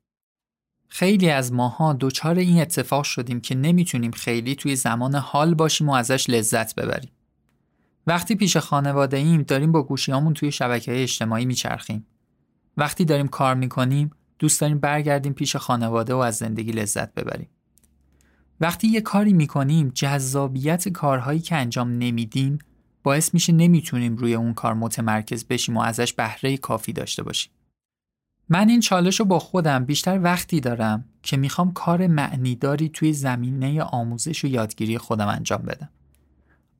خیلی 0.88 1.30
از 1.30 1.54
ماها 1.54 1.98
دچار 2.00 2.38
این 2.38 2.62
اتفاق 2.62 3.04
شدیم 3.04 3.42
که 3.42 3.56
نمی‌تونیم 3.56 4.12
خیلی 4.12 4.56
توی 4.56 4.76
زمان 4.76 5.16
حال 5.16 5.54
باشیم 5.54 5.90
و 5.90 5.94
ازش 5.94 6.30
لذت 6.30 6.76
ببریم. 6.76 7.12
وقتی 8.08 8.36
پیش 8.36 8.58
خانواده 8.58 9.18
ایم 9.18 9.42
داریم 9.42 9.72
با 9.72 9.84
گوشیامون 9.84 10.34
توی 10.34 10.52
شبکه 10.52 11.04
اجتماعی 11.04 11.46
میچرخیم. 11.46 12.06
وقتی 12.78 13.06
داریم 13.06 13.28
کار 13.28 13.56
می‌کنیم 13.56 14.12
دوست 14.40 14.62
داریم 14.62 14.80
برگردیم 14.80 15.34
پیش 15.34 15.56
خانواده 15.56 16.14
و 16.14 16.18
از 16.18 16.36
زندگی 16.36 16.72
لذت 16.72 17.14
ببریم. 17.14 17.50
وقتی 18.62 18.88
یه 18.88 19.02
کاری 19.02 19.34
می‌کنیم 19.34 19.90
جذابیت 19.90 20.90
کارهایی 20.90 21.40
که 21.40 21.56
انجام 21.56 21.90
نمیدیم 21.90 22.60
باعث 23.04 23.34
میشه 23.34 23.54
نمی‌تونیم 23.54 24.16
روی 24.16 24.34
اون 24.34 24.54
کار 24.54 24.74
متمرکز 24.74 25.46
بشیم 25.46 25.78
و 25.78 25.82
ازش 25.82 26.14
بهره 26.14 26.58
کافی 26.58 26.94
داشته 26.94 27.24
باشیم. 27.24 27.52
من 28.50 28.70
این 28.70 28.80
چالش 28.80 29.20
رو 29.20 29.26
با 29.26 29.40
خودم 29.40 29.86
بیشتر 29.86 30.20
وقتی 30.24 30.60
دارم 30.60 31.06
که 31.24 31.38
می‌خوام 31.38 31.74
کار 31.74 32.08
معنیداری 32.08 32.90
توی 32.90 33.14
زمینه 33.14 33.82
آموزش 33.84 34.44
و 34.44 34.48
یادگیری 34.48 34.98
خودم 34.98 35.28
انجام 35.28 35.62
بدم. 35.62 35.90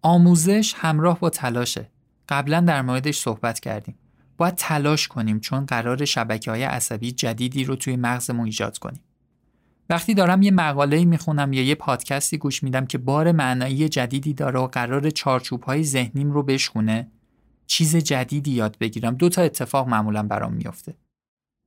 آموزش 0.02 0.74
همراه 0.78 1.20
با 1.20 1.30
تلاشه. 1.30 1.90
قبلا 2.30 2.60
در 2.60 2.82
موردش 2.82 3.20
صحبت 3.20 3.60
کردیم. 3.60 3.96
باید 4.40 4.56
تلاش 4.56 5.08
کنیم 5.08 5.40
چون 5.40 5.66
قرار 5.66 6.06
شبکه 6.06 6.52
های 6.52 6.64
عصبی 6.64 7.12
جدیدی 7.12 7.64
رو 7.64 7.76
توی 7.76 7.96
مغزمون 7.96 8.46
ایجاد 8.46 8.78
کنیم. 8.78 9.02
وقتی 9.90 10.14
دارم 10.14 10.42
یه 10.42 10.52
مقاله 10.52 11.06
می‌خونم 11.06 11.54
یا 11.54 11.64
یه 11.64 11.76
پادکستی 11.76 12.38
گوش 12.38 12.64
میدم 12.64 12.86
که 12.86 12.98
بار 12.98 13.32
معنایی 13.32 13.90
جدیدی 13.90 14.34
داره 14.34 14.60
و 14.60 14.68
قرار 14.68 15.10
چارچوب 15.10 15.64
های 15.64 15.84
ذهنیم 15.84 16.32
رو 16.32 16.44
بشکونه 16.44 17.08
چیز 17.68 17.96
جدیدی 17.96 18.52
یاد 18.52 18.78
بگیرم. 18.80 19.16
دو 19.16 19.30
تا 19.30 19.42
اتفاق 19.42 19.88
معمولا 19.88 20.24
برام 20.24 20.54
میافته. 20.54 20.96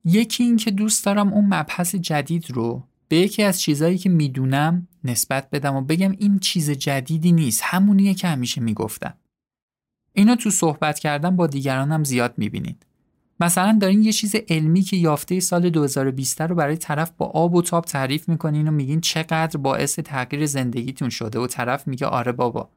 یکی 0.05 0.43
این 0.43 0.57
که 0.57 0.71
دوست 0.71 1.05
دارم 1.05 1.33
اون 1.33 1.45
مبحث 1.45 1.95
جدید 1.95 2.51
رو 2.51 2.83
به 3.07 3.17
یکی 3.17 3.43
از 3.43 3.61
چیزهایی 3.61 3.97
که 3.97 4.09
می‌دونم 4.09 4.87
نسبت 5.03 5.49
بدم 5.49 5.75
و 5.75 5.81
بگم 5.81 6.11
این 6.11 6.39
چیز 6.39 6.71
جدیدی 6.71 7.31
نیست. 7.31 7.61
همونیه 7.63 8.13
که 8.13 8.27
همیشه 8.27 8.61
می‌گفتم. 8.61 9.13
اینو 10.13 10.35
تو 10.35 10.49
صحبت 10.49 10.99
کردن 10.99 11.35
با 11.35 11.47
دیگرانم 11.47 12.03
زیاد 12.03 12.33
می‌بینید. 12.37 12.85
مثلا 13.39 13.77
دارین 13.81 14.03
یه 14.03 14.11
چیز 14.11 14.35
علمی 14.49 14.81
که 14.81 14.97
یافته 14.97 15.39
سال 15.39 15.69
2020 15.69 16.41
رو 16.41 16.55
برای 16.55 16.77
طرف 16.77 17.11
با 17.17 17.25
آب 17.25 17.55
و 17.55 17.61
تاب 17.61 17.85
تعریف 17.85 18.29
می‌کنین 18.29 18.67
و 18.67 18.71
میگین 18.71 19.01
چقدر 19.01 19.57
باعث 19.57 19.99
تغییر 19.99 20.45
زندگیتون 20.45 21.09
شده 21.09 21.39
و 21.39 21.47
طرف 21.47 21.87
میگه 21.87 22.07
آره 22.07 22.31
بابا. 22.31 22.69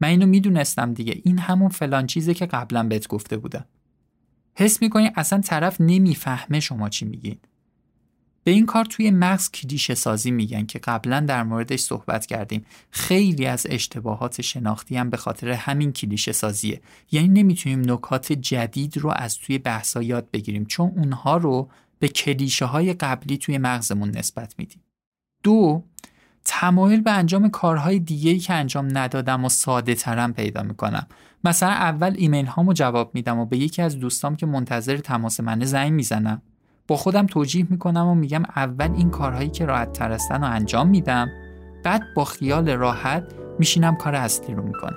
من 0.00 0.08
اینو 0.08 0.26
می‌دونستم 0.26 0.94
دیگه. 0.94 1.20
این 1.24 1.38
همون 1.38 1.68
فلان 1.68 2.06
چیزه 2.06 2.34
که 2.34 2.46
قبلا 2.46 2.82
بهت 2.82 3.08
گفته 3.08 3.36
بودم. 3.36 3.64
حس 4.54 4.82
می‌کنی 4.82 5.10
اصلا 5.16 5.40
طرف 5.40 5.80
نمی‌فهمه 5.80 6.60
شما 6.60 6.88
چی 6.88 7.04
میگین. 7.04 7.38
به 8.44 8.50
این 8.50 8.66
کار 8.66 8.84
توی 8.84 9.10
مغز 9.10 9.50
کلیشه 9.50 9.94
سازی 9.94 10.30
میگن 10.30 10.66
که 10.66 10.78
قبلا 10.78 11.20
در 11.20 11.42
موردش 11.42 11.80
صحبت 11.80 12.26
کردیم. 12.26 12.64
خیلی 12.90 13.46
از 13.46 13.66
اشتباهات 13.70 14.42
شناختی 14.42 14.96
هم 14.96 15.10
به 15.10 15.16
خاطر 15.16 15.50
همین 15.50 15.92
کلیشه 15.92 16.32
سازیه. 16.32 16.80
یعنی 17.12 17.28
نمی‌تونیم 17.28 17.92
نکات 17.92 18.32
جدید 18.32 18.98
رو 18.98 19.12
از 19.16 19.38
توی 19.38 19.58
بحثا 19.58 20.02
یاد 20.02 20.30
بگیریم 20.30 20.64
چون 20.64 20.92
اونها 20.96 21.36
رو 21.36 21.70
به 21.98 22.08
کلیشه 22.08 22.64
های 22.64 22.92
قبلی 22.92 23.38
توی 23.38 23.58
مغزمون 23.58 24.10
نسبت 24.10 24.54
میدیم. 24.58 24.82
دو 25.42 25.84
تمایل 26.44 27.00
به 27.00 27.10
انجام 27.10 27.48
کارهای 27.50 27.98
دیگه 27.98 28.38
که 28.38 28.54
انجام 28.54 28.98
ندادم 28.98 29.44
و 29.44 29.48
ساده 29.48 29.94
ترم 29.94 30.32
پیدا 30.32 30.62
می‌کنم. 30.62 31.06
مثلا 31.44 31.70
اول 31.70 32.14
ایمیل 32.18 32.46
هامو 32.46 32.72
جواب 32.72 33.10
میدم 33.14 33.38
و 33.38 33.46
به 33.46 33.58
یکی 33.58 33.82
از 33.82 33.98
دوستام 33.98 34.36
که 34.36 34.46
منتظر 34.46 34.96
تماس 34.96 35.40
منه 35.40 35.64
زنگ 35.64 35.92
می‌زنم. 35.92 36.42
با 36.88 36.96
خودم 36.96 37.26
توجیه 37.26 37.66
می‌کنم 37.70 38.06
و 38.06 38.14
میگم 38.14 38.42
اول 38.56 38.90
این 38.96 39.10
کارهایی 39.10 39.48
که 39.48 39.66
راحت 39.66 39.92
تر 39.92 40.12
هستن 40.12 40.40
رو 40.40 40.50
انجام 40.50 40.88
میدم. 40.88 41.28
بعد 41.84 42.02
با 42.16 42.24
خیال 42.24 42.70
راحت 42.70 43.24
میشینم 43.58 43.96
کار 43.96 44.14
اصلی 44.14 44.54
رو 44.54 44.62
می‌کنم. 44.62 44.96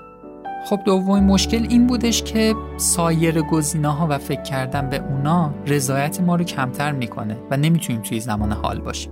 خب 0.65 0.79
دومین 0.86 1.24
مشکل 1.24 1.67
این 1.70 1.88
بودش 1.88 2.24
که 2.24 2.56
سایر 2.77 3.41
گزینه 3.41 3.88
ها 3.88 4.08
و 4.10 4.17
فکر 4.17 4.41
کردن 4.41 4.89
به 4.89 4.98
اونا 4.98 5.53
رضایت 5.67 6.22
ما 6.22 6.36
رو 6.36 6.44
کمتر 6.44 6.91
می‌کنه 6.91 7.38
و 7.51 7.58
نمی‌تونیم 7.58 8.01
توی 8.01 8.20
زمان 8.20 8.51
حال 8.51 8.79
باشیم. 8.79 9.12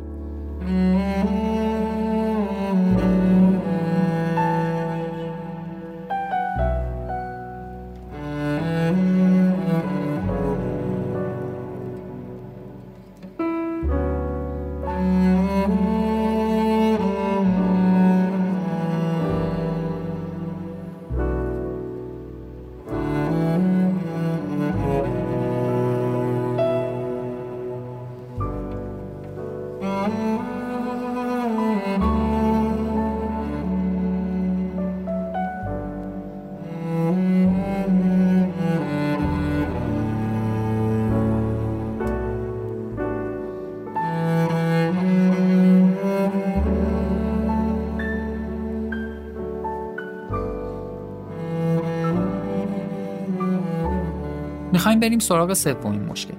می‌خوایم 54.96 55.10
بریم 55.10 55.20
سراغ 55.20 55.54
سومین 55.54 56.06
مشکل. 56.06 56.34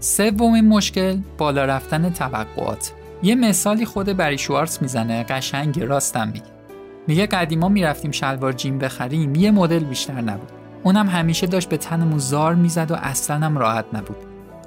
سومین 0.00 0.68
مشکل 0.68 1.18
بالا 1.38 1.64
رفتن 1.64 2.10
توقعات. 2.10 2.92
یه 3.22 3.34
مثالی 3.34 3.84
خود 3.84 4.06
بری 4.06 4.38
شوارتز 4.38 4.78
می‌زنه 4.82 5.24
قشنگ 5.24 5.80
راستم 5.80 6.28
میگه. 6.28 6.52
میگه 7.06 7.26
قدیما 7.26 7.68
می‌رفتیم 7.68 8.10
شلوار 8.10 8.52
جیم 8.52 8.78
بخریم 8.78 9.34
یه 9.34 9.50
مدل 9.50 9.78
بیشتر 9.84 10.20
نبود. 10.20 10.48
اونم 10.82 11.08
همیشه 11.08 11.46
داشت 11.46 11.68
به 11.68 11.76
تنمون 11.76 12.18
زار 12.18 12.54
می‌زد 12.54 12.90
و 12.90 12.94
اصلا 12.94 13.36
هم 13.36 13.58
راحت 13.58 13.84
نبود. 13.92 14.16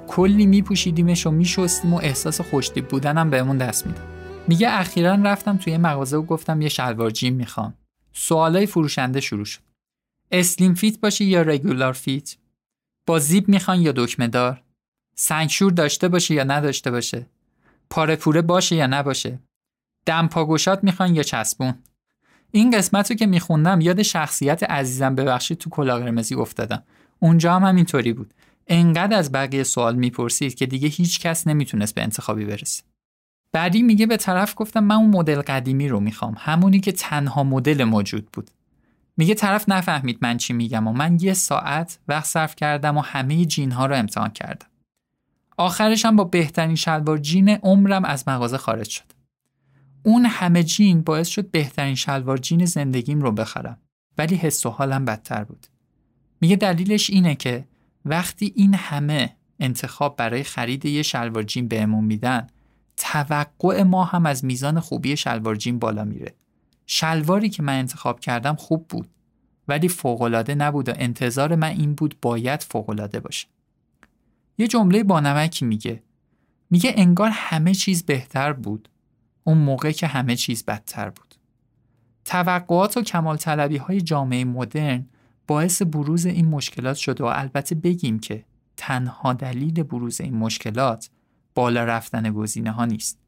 کلی 0.08 0.46
میپوشیدیمش 0.46 1.26
و 1.26 1.30
میشستیم 1.30 1.94
و 1.94 2.00
احساس 2.02 2.40
خوشتیب 2.40 2.88
بودنم 2.88 3.30
بهمون 3.30 3.58
دست 3.58 3.86
میده 3.86 4.00
میگه 4.48 4.68
اخیرا 4.70 5.14
رفتم 5.14 5.56
توی 5.56 5.78
مغازه 5.78 6.16
و 6.16 6.22
گفتم 6.22 6.62
یه 6.62 6.68
شلوار 6.68 7.10
جیم 7.10 7.34
می‌خوام. 7.34 7.74
سوالای 8.12 8.66
فروشنده 8.66 9.20
شروع 9.20 9.44
شد. 9.44 9.60
slim 10.32 10.74
fit 10.74 11.00
باشه 11.00 11.24
یا 11.24 11.42
regular 11.42 11.92
fit؟ 11.92 12.36
با 13.06 13.18
زیپ 13.18 13.48
می‌خوان 13.48 13.80
یا 13.80 13.92
دکمه 13.96 14.28
دار؟ 14.28 14.62
سنگشور 15.14 15.72
داشته 15.72 16.08
باشه 16.08 16.34
یا 16.34 16.44
نداشته 16.44 16.90
باشه؟ 16.90 17.26
پاره 17.90 18.16
پوره 18.16 18.42
باشه 18.42 18.76
یا 18.76 18.86
نباشه؟ 18.86 19.38
دمپا 20.06 20.39
گشاد 20.39 20.84
می‌خوان 20.84 21.14
یا 21.14 21.22
چسبون؟ 21.22 21.74
این 22.50 22.70
قسمت 22.70 23.10
رو 23.10 23.16
که 23.16 23.26
میخوندم 23.26 23.80
یاد 23.80 24.02
شخصیت 24.02 24.62
عزیزم 24.62 25.14
ببخشید 25.14 25.58
تو 25.58 25.70
کلاه 25.70 25.98
قرمزی 25.98 26.34
افتادم. 26.34 26.82
اونجا 27.18 27.54
هم 27.54 27.64
همینطوری 27.64 28.12
بود. 28.12 28.34
انقدر 28.66 29.18
از 29.18 29.32
بقیه 29.32 29.62
سوال 29.62 29.96
می‌پرسید 29.96 30.54
که 30.54 30.66
دیگه 30.66 30.88
هیچ 30.88 31.20
کس 31.20 31.46
نمی‌تونست 31.46 31.94
به 31.94 32.02
انتخابی 32.02 32.44
برسه. 32.44 32.82
بعدی 33.52 33.82
میگه 33.82 34.06
به 34.06 34.16
طرف 34.16 34.54
گفتم 34.56 34.84
من 34.84 34.94
اون 34.94 35.10
مدل 35.10 35.42
قدیمی 35.42 35.88
رو 35.88 36.00
می‌خوام. 36.00 36.34
همونی 36.38 36.80
که 36.80 36.92
تنها 36.92 37.44
مدل 37.44 37.84
موجود 37.84 38.28
بود. 38.32 38.50
میگه 39.16 39.34
طرف 39.34 39.68
نفهمید 39.68 40.18
من 40.22 40.36
چی 40.36 40.52
میگم 40.52 40.86
و 40.86 40.92
من 40.92 41.18
یه 41.20 41.34
ساعت 41.34 41.98
وقت 42.08 42.26
صرف 42.26 42.56
کردم 42.56 42.96
و 42.96 43.00
همه 43.00 43.44
جین 43.44 43.72
ها 43.72 43.86
رو 43.86 43.96
امتحان 43.96 44.30
کردم. 44.30 44.66
آخرشم 45.56 46.16
با 46.16 46.24
بهترین 46.24 46.74
شلوار 46.74 47.18
جین 47.18 47.48
عمرم 47.48 48.04
از 48.04 48.28
مغازه 48.28 48.58
خارج 48.58 48.88
شد. 48.88 49.04
اون 50.02 50.26
همه 50.26 50.62
جین 50.62 51.02
باعث 51.02 51.28
شد 51.28 51.50
بهترین 51.50 51.94
شلوار 51.94 52.36
جین 52.36 52.64
زندگیم 52.64 53.20
رو 53.20 53.32
بخرم. 53.32 53.78
ولی 54.18 54.36
حس 54.36 54.66
و 54.66 54.70
حالم 54.70 55.04
بدتر 55.04 55.44
بود. 55.44 55.66
میگه 56.40 56.56
دلیلش 56.56 57.10
اینه 57.10 57.34
که 57.34 57.64
وقتی 58.04 58.52
این 58.56 58.74
همه 58.74 59.36
انتخاب 59.60 60.16
برای 60.16 60.42
خرید 60.42 60.84
یه 60.84 61.02
شلوار 61.02 61.42
جین 61.42 61.68
بهمون 61.68 62.04
میدن 62.04 62.46
توقع 62.96 63.82
ما 63.82 64.04
هم 64.04 64.26
از 64.26 64.44
میزان 64.44 64.80
خوبی 64.80 65.16
شلوار 65.16 65.54
جین 65.54 65.78
بالا 65.78 66.04
میره. 66.04 66.34
شلواری 66.86 67.48
که 67.48 67.62
من 67.62 67.78
انتخاب 67.78 68.20
کردم 68.20 68.54
خوب 68.54 68.88
بود 68.88 69.08
ولی 69.68 69.88
فوقالعاده 69.88 70.54
نبود 70.54 70.88
و 70.88 70.92
انتظار 70.96 71.54
من 71.54 71.68
این 71.68 71.94
بود 71.94 72.16
باید 72.22 72.62
فوقالعاده 72.62 73.20
باشه. 73.20 73.46
یه 74.58 74.68
جمله 74.68 75.04
بانمکی 75.04 75.64
میگه. 75.64 76.02
میگه 76.70 76.94
انگار 76.96 77.30
همه 77.32 77.74
چیز 77.74 78.02
بهتر 78.02 78.52
بود. 78.52 78.88
اون 79.44 79.58
موقع 79.58 79.90
که 79.92 80.06
همه 80.06 80.36
چیز 80.36 80.64
بدتر 80.64 81.10
بود. 81.10 81.34
توقعات 82.24 82.96
و 82.96 83.02
کمال 83.02 83.36
طلبی 83.36 83.76
های 83.76 84.00
جامعه 84.00 84.44
مدرن 84.44 85.06
باعث 85.46 85.82
بروز 85.82 86.26
این 86.26 86.48
مشکلات 86.48 86.96
شده 86.96 87.24
و 87.24 87.26
البته 87.26 87.74
بگیم 87.74 88.18
که 88.18 88.44
تنها 88.76 89.32
دلیل 89.32 89.82
بروز 89.82 90.20
این 90.20 90.36
مشکلات 90.36 91.10
بالا 91.54 91.84
رفتن 91.84 92.32
گزینه 92.32 92.70
ها 92.70 92.84
نیست. 92.84 93.18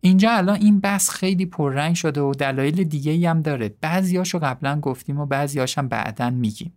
اینجا 0.00 0.30
الان 0.30 0.56
این 0.56 0.80
بحث 0.80 1.10
خیلی 1.10 1.46
پررنگ 1.46 1.94
شده 1.94 2.20
و 2.20 2.34
دلایل 2.34 2.84
دیگه 2.84 3.30
هم 3.30 3.42
داره. 3.42 3.74
بعضیاشو 3.80 4.38
قبلا 4.38 4.80
گفتیم 4.80 5.20
و 5.20 5.26
بعضیاش 5.26 5.78
هم 5.78 5.88
بعدا 5.88 6.30
میگیم. 6.30 6.72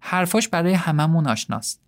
حرفاش 0.00 0.48
برای 0.48 0.74
هممون 0.74 1.26
آشناست. 1.26 1.80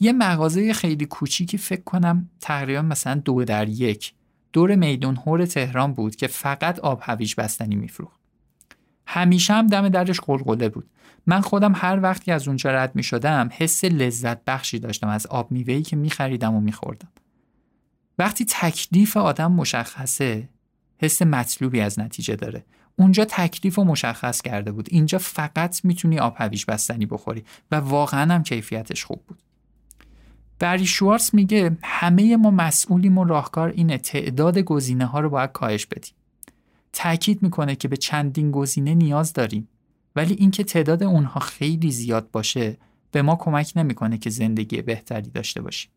یه 0.00 0.12
مغازه 0.12 0.72
خیلی 0.72 1.06
کوچیکی 1.06 1.58
فکر 1.58 1.82
کنم 1.82 2.30
تقریبا 2.40 2.82
مثلا 2.82 3.14
دو 3.14 3.44
در 3.44 3.68
یک 3.68 4.14
دور 4.52 4.74
میدون 4.74 5.16
هور 5.16 5.46
تهران 5.46 5.92
بود 5.92 6.16
که 6.16 6.26
فقط 6.26 6.78
آب 6.78 7.00
هویج 7.02 7.34
بستنی 7.38 7.76
میفروخت. 7.76 8.20
همیشه 9.06 9.54
هم 9.54 9.66
دم 9.66 9.88
درش 9.88 10.20
قلقله 10.20 10.68
بود. 10.68 10.90
من 11.26 11.40
خودم 11.40 11.72
هر 11.76 12.00
وقتی 12.02 12.32
از 12.32 12.48
اونجا 12.48 12.70
رد 12.70 12.96
می 12.96 13.02
شدم 13.02 13.48
حس 13.52 13.84
لذت 13.84 14.44
بخشی 14.44 14.78
داشتم 14.78 15.08
از 15.08 15.26
آب 15.26 15.52
میوهی 15.52 15.82
که 15.82 15.96
می 15.96 16.10
خریدم 16.10 16.54
و 16.54 16.60
می 16.60 16.72
خوردم. 16.72 17.08
وقتی 18.20 18.44
تکلیف 18.48 19.16
آدم 19.16 19.52
مشخصه 19.52 20.48
حس 20.98 21.22
مطلوبی 21.22 21.80
از 21.80 21.98
نتیجه 21.98 22.36
داره. 22.36 22.64
اونجا 22.96 23.24
تکلیف 23.24 23.74
رو 23.74 23.84
مشخص 23.84 24.42
کرده 24.42 24.72
بود. 24.72 24.88
اینجا 24.90 25.18
فقط 25.18 25.84
می‌تونی 25.84 26.18
آب 26.18 26.34
هویج 26.38 26.64
بستنی 26.68 27.06
بخوری 27.06 27.44
و 27.70 27.76
واقعا 27.76 28.34
هم 28.34 28.42
کیفیتش 28.42 29.04
خوب 29.04 29.22
بود. 29.26 29.38
بری 30.58 30.86
شوارس 30.86 31.34
میگه 31.34 31.78
همه 31.82 32.36
ما 32.36 32.50
مسئولیم 32.50 33.18
و 33.18 33.24
راهکار 33.24 33.68
اینه 33.68 33.98
تعداد 33.98 34.58
گزینه 34.58 35.06
ها 35.06 35.20
رو 35.20 35.30
باید 35.30 35.52
کاهش 35.52 35.86
بدیم. 35.86 36.14
تاکید 36.92 37.42
می‌کنه 37.42 37.76
که 37.76 37.88
به 37.88 37.96
چندین 37.96 38.50
گزینه 38.50 38.94
نیاز 38.94 39.32
داریم 39.32 39.68
ولی 40.16 40.34
اینکه 40.34 40.64
تعداد 40.64 41.02
اونها 41.02 41.40
خیلی 41.40 41.90
زیاد 41.90 42.30
باشه 42.30 42.76
به 43.10 43.22
ما 43.22 43.36
کمک 43.36 43.72
نمی‌کنه 43.76 44.18
که 44.18 44.30
زندگی 44.30 44.82
بهتری 44.82 45.30
داشته 45.30 45.62
باشیم. 45.62 45.90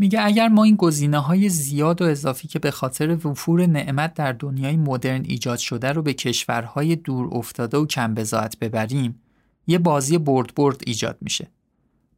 میگه 0.00 0.22
اگر 0.22 0.48
ما 0.48 0.64
این 0.64 0.76
گزینه 0.76 1.18
های 1.18 1.48
زیاد 1.48 2.02
و 2.02 2.04
اضافی 2.04 2.48
که 2.48 2.58
به 2.58 2.70
خاطر 2.70 3.26
وفور 3.26 3.66
نعمت 3.66 4.14
در 4.14 4.32
دنیای 4.32 4.76
مدرن 4.76 5.24
ایجاد 5.24 5.58
شده 5.58 5.92
رو 5.92 6.02
به 6.02 6.14
کشورهای 6.14 6.96
دور 6.96 7.28
افتاده 7.32 7.76
و 7.76 7.86
کم 7.86 8.14
بزاعت 8.14 8.58
ببریم 8.58 9.20
یه 9.66 9.78
بازی 9.78 10.18
برد 10.18 10.54
برد 10.54 10.80
ایجاد 10.86 11.18
میشه. 11.20 11.48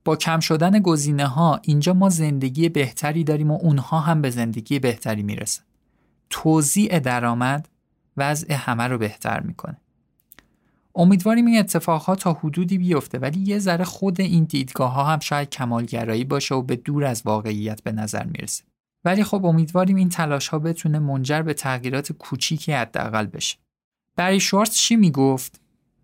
با 0.05 0.17
کم 0.17 0.41
شدن 0.41 0.79
گزینه 0.79 1.27
ها 1.27 1.61
اینجا 1.63 1.95
ما 1.95 2.09
زندگی 2.09 2.69
بهتری 2.69 3.25
داریم 3.25 3.51
و 3.51 3.59
اونها 3.63 4.01
هم 4.01 4.23
به 4.23 4.31
زندگی 4.31 4.79
بهتری 4.79 5.23
می‌رسن. 5.23 5.63
توزیع 6.31 6.99
درآمد 6.99 7.69
وضع 8.17 8.55
همه 8.55 8.83
رو 8.83 8.99
بهتر 8.99 9.41
می‌کنه. 9.41 9.77
امیدواریم 10.95 11.47
این 11.47 11.59
اتفاقها 11.59 12.15
تا 12.15 12.33
حدودی 12.33 12.79
بیفته 12.79 13.19
ولی 13.19 13.41
یه 13.41 13.59
ذره 13.59 13.85
خود 13.85 14.21
این 14.21 14.45
دیدگاه 14.45 14.93
ها 14.93 15.05
هم 15.05 15.19
شاید 15.19 15.51
کمالگرایی 15.51 16.25
باشه 16.25 16.55
و 16.55 16.63
به 16.63 16.77
دور 16.77 17.05
از 17.05 17.23
واقعیت 17.25 17.83
به 17.83 17.93
نظر 17.93 18.25
می‌رسه. 18.25 18.65
ولی 19.05 19.25
خب 19.25 19.45
امیدواریم 19.45 19.97
این 19.97 20.09
تلاش 20.09 20.49
ها 20.49 20.59
بتونه 20.59 20.99
منجر 20.99 21.43
به 21.43 21.55
تغییرات 21.55 22.13
کوچیکی 22.13 22.73
حداقل 22.73 23.27
بشه. 23.27 23.57
بری 24.17 24.41
شوارتز 24.41 24.75
چی 24.75 24.97
می‌گفت؟ 24.97 25.61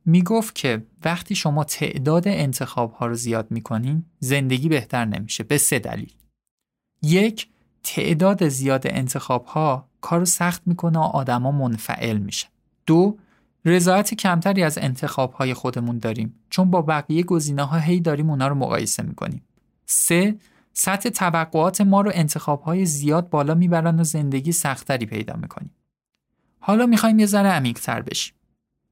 می‌گفت 0.07 0.55
که 0.55 0.83
وقتی 1.05 1.35
شما 1.35 1.65
تعداد 1.65 2.29
انتخاب 2.29 2.93
ها 2.93 3.07
رو 3.07 3.15
زیاد 3.15 3.51
می‌کنین 3.51 4.05
زندگی 4.19 4.69
بهتر 4.69 5.05
نمیشه 5.05 5.45
به 5.45 5.59
سه 5.59 5.79
دلیل. 5.79 6.13
یک 7.03 7.49
تعداد 7.83 8.49
زیاد 8.49 8.83
انتخاب 8.87 9.45
ها 9.45 9.89
کارو 10.01 10.25
سخت 10.25 10.63
می‌کنه 10.67 10.99
و 10.99 11.03
آدما 11.03 11.53
منفعل 11.53 12.19
میشه. 12.19 12.47
دو 12.87 13.19
رضایت 13.65 14.15
کمتری 14.15 14.63
از 14.63 14.79
انتخاب 14.79 15.33
های 15.33 15.55
خودمون 15.55 15.99
داریم 15.99 16.35
چون 16.51 16.71
با 16.71 16.83
بقیه 16.83 17.23
گزینه 17.23 17.63
ها 17.63 17.79
هی 17.79 18.01
داریم 18.01 18.31
اونا 18.31 18.49
رو 18.49 18.55
مقایسه 18.55 19.03
می‌کنیم. 19.03 19.43
سه 19.87 20.35
سطح 20.73 21.09
توقعات 21.09 21.81
ما 21.81 22.01
رو 22.01 22.11
انتخاب 22.15 22.63
های 22.63 22.87
زیاد 22.87 23.31
بالا 23.31 23.55
می‌برن 23.55 24.01
و 24.01 24.05
زندگی 24.05 24.53
سختری 24.53 25.07
پیدا 25.07 25.37
می‌کنیم. 25.37 25.71
حالا 26.61 26.87
می‌خوایم 26.87 27.19
یه 27.19 27.27
ذره 27.27 27.49
عمیق‌تر 27.49 28.03
بشیم. 28.03 28.35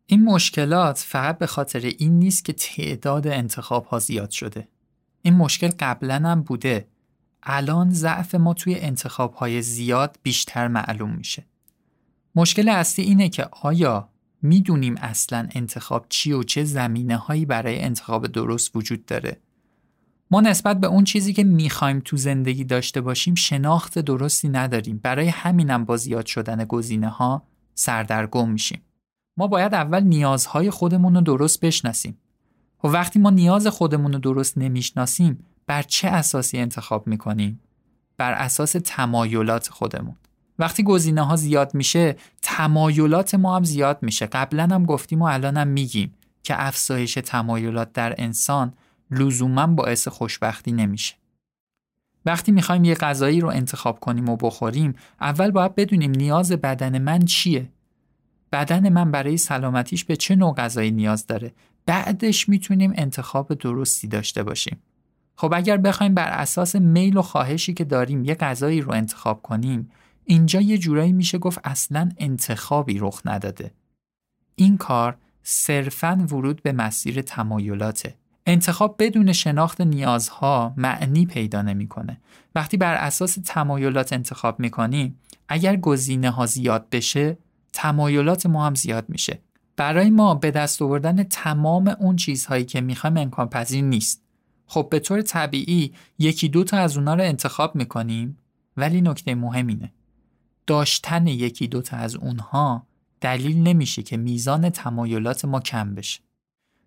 این 0.06 0.24
مشکلات 0.24 0.98
فقط 0.98 1.38
به 1.38 1.46
خاطر 1.46 1.80
این 1.80 2.18
نیست 2.18 2.44
که 2.44 2.52
تعداد 2.52 3.26
انتخاب 3.26 3.84
ها 3.84 3.98
زیاد 3.98 4.30
شده. 4.30 4.68
این 5.22 5.34
مشکل 5.34 5.70
قبلا 5.78 6.14
هم 6.14 6.42
بوده. 6.42 6.88
الان 7.42 7.90
ضعف 7.90 8.34
ما 8.34 8.54
توی 8.54 8.74
انتخاب 8.74 9.34
های 9.34 9.62
زیاد 9.62 10.18
بیشتر 10.22 10.68
معلوم 10.68 11.10
میشه. 11.10 11.46
مشکل 12.34 12.68
اصلی 12.68 13.04
اینه 13.04 13.28
که 13.28 13.48
آیا 13.62 14.08
می‌دونیم 14.46 14.94
اصلا 14.96 15.48
انتخاب 15.50 16.06
چی 16.08 16.32
و 16.32 16.42
چه 16.42 16.64
زمینه 16.64 17.16
هایی 17.16 17.44
برای 17.44 17.80
انتخاب 17.80 18.26
درست 18.26 18.76
وجود 18.76 19.06
داره. 19.06 19.36
ما 20.30 20.40
نسبت 20.40 20.80
به 20.80 20.86
اون 20.86 21.04
چیزی 21.04 21.32
که 21.32 21.44
می‌خوایم 21.44 22.00
تو 22.04 22.16
زندگی 22.16 22.64
داشته 22.64 23.00
باشیم 23.00 23.34
شناخت 23.34 23.98
درستی 23.98 24.48
نداریم. 24.48 25.00
برای 25.02 25.28
همینم 25.28 25.84
با 25.84 25.96
زیاد 25.96 26.26
شدن 26.26 26.64
گزینه 26.64 27.08
ها 27.08 27.42
سردرگم 27.74 28.50
میشیم. 28.50 28.82
ما 29.36 29.46
باید 29.46 29.74
اول 29.74 30.02
نیازهای 30.02 30.70
خودمون 30.70 31.14
رو 31.14 31.20
درست 31.20 31.60
بشناسیم. 31.60 32.18
و 32.84 32.88
وقتی 32.88 33.18
ما 33.18 33.30
نیاز 33.30 33.66
خودمون 33.66 34.12
رو 34.12 34.18
درست 34.18 34.58
نمی‌شناسیم 34.58 35.44
بر 35.66 35.82
چه 35.82 36.08
اساسی 36.08 36.58
انتخاب 36.58 37.06
می‌کنیم؟ 37.06 37.60
بر 38.16 38.32
اساس 38.32 38.76
تمایلات 38.84 39.68
خودمون. 39.68 40.16
وقتی 40.58 40.82
گزینه 40.82 41.22
ها 41.22 41.36
زیاد 41.36 41.74
میشه 41.74 42.16
تمایلات 42.42 43.34
ما 43.34 43.56
هم 43.56 43.64
زیاد 43.64 43.98
میشه. 44.02 44.26
قبلا 44.26 44.62
هم 44.62 44.84
گفتیم 44.84 45.22
و 45.22 45.24
الان 45.24 45.56
هم 45.56 45.68
میگیم 45.68 46.14
که 46.42 46.66
افزایش 46.66 47.14
تمایلات 47.14 47.92
در 47.92 48.14
انسان 48.18 48.72
لزوما 49.10 49.66
باعث 49.66 50.08
خوشبختی 50.08 50.72
نمیشه. 50.72 51.14
وقتی 52.26 52.52
می‌خوایم 52.52 52.84
یه 52.84 52.94
غذایی 52.94 53.40
رو 53.40 53.48
انتخاب 53.48 54.00
کنیم 54.00 54.28
و 54.28 54.36
بخوریم 54.36 54.94
اول 55.20 55.50
باید 55.50 55.74
بدونیم 55.74 56.10
نیاز 56.10 56.52
بدن 56.52 56.98
من 56.98 57.24
چیه. 57.24 57.68
بدن 58.52 58.88
من 58.88 59.10
برای 59.10 59.36
سلامتیش 59.36 60.04
به 60.04 60.16
چه 60.16 60.36
نوع 60.36 60.54
غذایی 60.54 60.90
نیاز 60.90 61.26
داره؟ 61.26 61.52
بعدش 61.86 62.48
می‌تونیم 62.48 62.92
انتخاب 62.96 63.54
درستی 63.54 64.08
داشته 64.08 64.42
باشیم. 64.42 64.78
خب 65.36 65.52
اگر 65.54 65.76
بخوایم 65.76 66.14
بر 66.14 66.28
اساس 66.28 66.76
میل 66.76 67.16
و 67.16 67.22
خواهشی 67.22 67.74
که 67.74 67.84
داریم 67.84 68.24
یه 68.24 68.34
غذایی 68.34 68.80
رو 68.80 68.92
انتخاب 68.92 69.42
کنیم 69.42 69.90
اینجا 70.26 70.60
یه 70.60 70.78
جورایی 70.78 71.12
میشه 71.12 71.38
گفت 71.38 71.60
اصلا 71.64 72.08
انتخابی 72.18 72.98
رخ 72.98 73.22
نداده. 73.24 73.74
این 74.54 74.76
کار 74.76 75.16
صرفا 75.42 76.26
ورود 76.30 76.62
به 76.62 76.72
مسیر 76.72 77.22
تمایلاته. 77.22 78.14
انتخاب 78.46 78.96
بدون 78.98 79.32
شناخت 79.32 79.80
نیازها 79.80 80.74
معنی 80.76 81.26
پیدا 81.26 81.62
نمی‌کنه. 81.62 82.20
وقتی 82.54 82.76
بر 82.76 82.94
اساس 82.94 83.38
تمایلات 83.44 84.12
انتخاب 84.12 84.60
می‌کنیم 84.60 85.18
اگر 85.48 85.76
گزینه 85.76 86.30
ها 86.30 86.46
زیاد 86.46 86.90
بشه 86.90 87.38
تمایلات 87.72 88.46
ما 88.46 88.66
هم 88.66 88.74
زیاد 88.74 89.04
میشه. 89.08 89.38
برای 89.76 90.10
ما 90.10 90.34
به 90.34 90.50
دست 90.50 90.82
آوردن 90.82 91.22
تمام 91.22 91.88
اون 91.88 92.16
چیزهایی 92.16 92.64
که 92.64 92.80
می‌خوایم 92.80 93.16
امکان 93.16 93.48
پذیر 93.48 93.84
نیست. 93.84 94.22
خب 94.66 94.88
به 94.90 94.98
طور 94.98 95.22
طبیعی 95.22 95.94
یکی 96.18 96.48
دو 96.48 96.64
تا 96.64 96.76
از 96.76 96.96
اونا 96.96 97.14
رو 97.14 97.22
انتخاب 97.22 97.76
می‌کنیم 97.76 98.38
ولی 98.76 99.00
نکته 99.00 99.34
مهم 99.34 99.66
اینه. 99.66 99.92
داشتن 100.66 101.26
یکی 101.26 101.66
دو 101.66 101.82
تا 101.82 101.96
از 101.96 102.16
اونها 102.16 102.86
دلیل 103.20 103.62
نمیشه 103.62 104.02
که 104.02 104.16
میزان 104.16 104.70
تمایلات 104.70 105.44
ما 105.44 105.60
کم 105.60 105.94
بشه. 105.94 106.20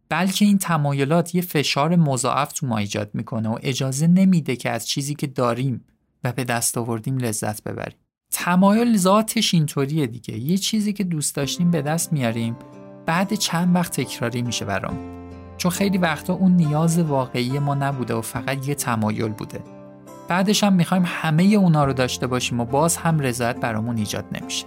بلکه 0.10 0.46
این 0.46 0.58
تمایلات 0.58 1.36
یه 1.36 1.42
فشار 1.42 1.96
مضاعف 1.96 2.54
تو 2.54 2.68
ما 2.68 2.78
ایجاد 2.78 3.10
می‌کنه 3.14 3.50
و 3.50 3.60
اجازه 3.62 4.08
نمیده 4.08 4.56
که 4.56 4.70
از 4.70 4.88
چیزی 4.88 5.16
که 5.16 5.28
داریم 5.28 5.86
و 6.24 6.32
به 6.32 6.44
دست 6.44 6.78
آوردیم 6.78 7.18
لذت 7.18 7.64
ببریم. 7.64 7.98
تمایل 8.32 8.98
ذاتش 8.98 9.54
اینطوریه 9.54 10.08
دیگه. 10.08 10.38
یه 10.38 10.58
چیزی 10.58 10.94
که 10.94 11.04
دوست 11.04 11.36
داشتیم 11.36 11.72
به 11.72 11.82
دست 11.82 12.14
میاریم 12.14 12.56
بعد 13.06 13.34
چند 13.34 13.76
وقت 13.76 14.02
تکراری 14.02 14.42
میشه 14.42 14.66
برام. 14.66 14.98
چون 15.58 15.72
خیلی 15.72 15.98
وقتا 15.98 16.34
اون 16.34 16.56
نیاز 16.56 17.00
واقعی 17.00 17.60
ما 17.60 17.76
نبوده 17.76 18.14
و 18.14 18.22
فقط 18.22 18.68
یه 18.68 18.76
تمایل 18.76 19.28
بوده. 19.28 19.79
بعدش 20.30 20.64
هم 20.64 20.74
می‌خوایم 20.74 21.04
همه 21.06 21.44
اونا 21.44 21.86
رو 21.86 21.94
داشته 21.94 22.28
باشیم 22.28 22.60
و 22.60 22.66
باز 22.66 22.98
هم 22.98 23.20
رضایت 23.20 23.60
برامون 23.60 23.98
ایجاد 23.98 24.26
نمیشه. 24.32 24.66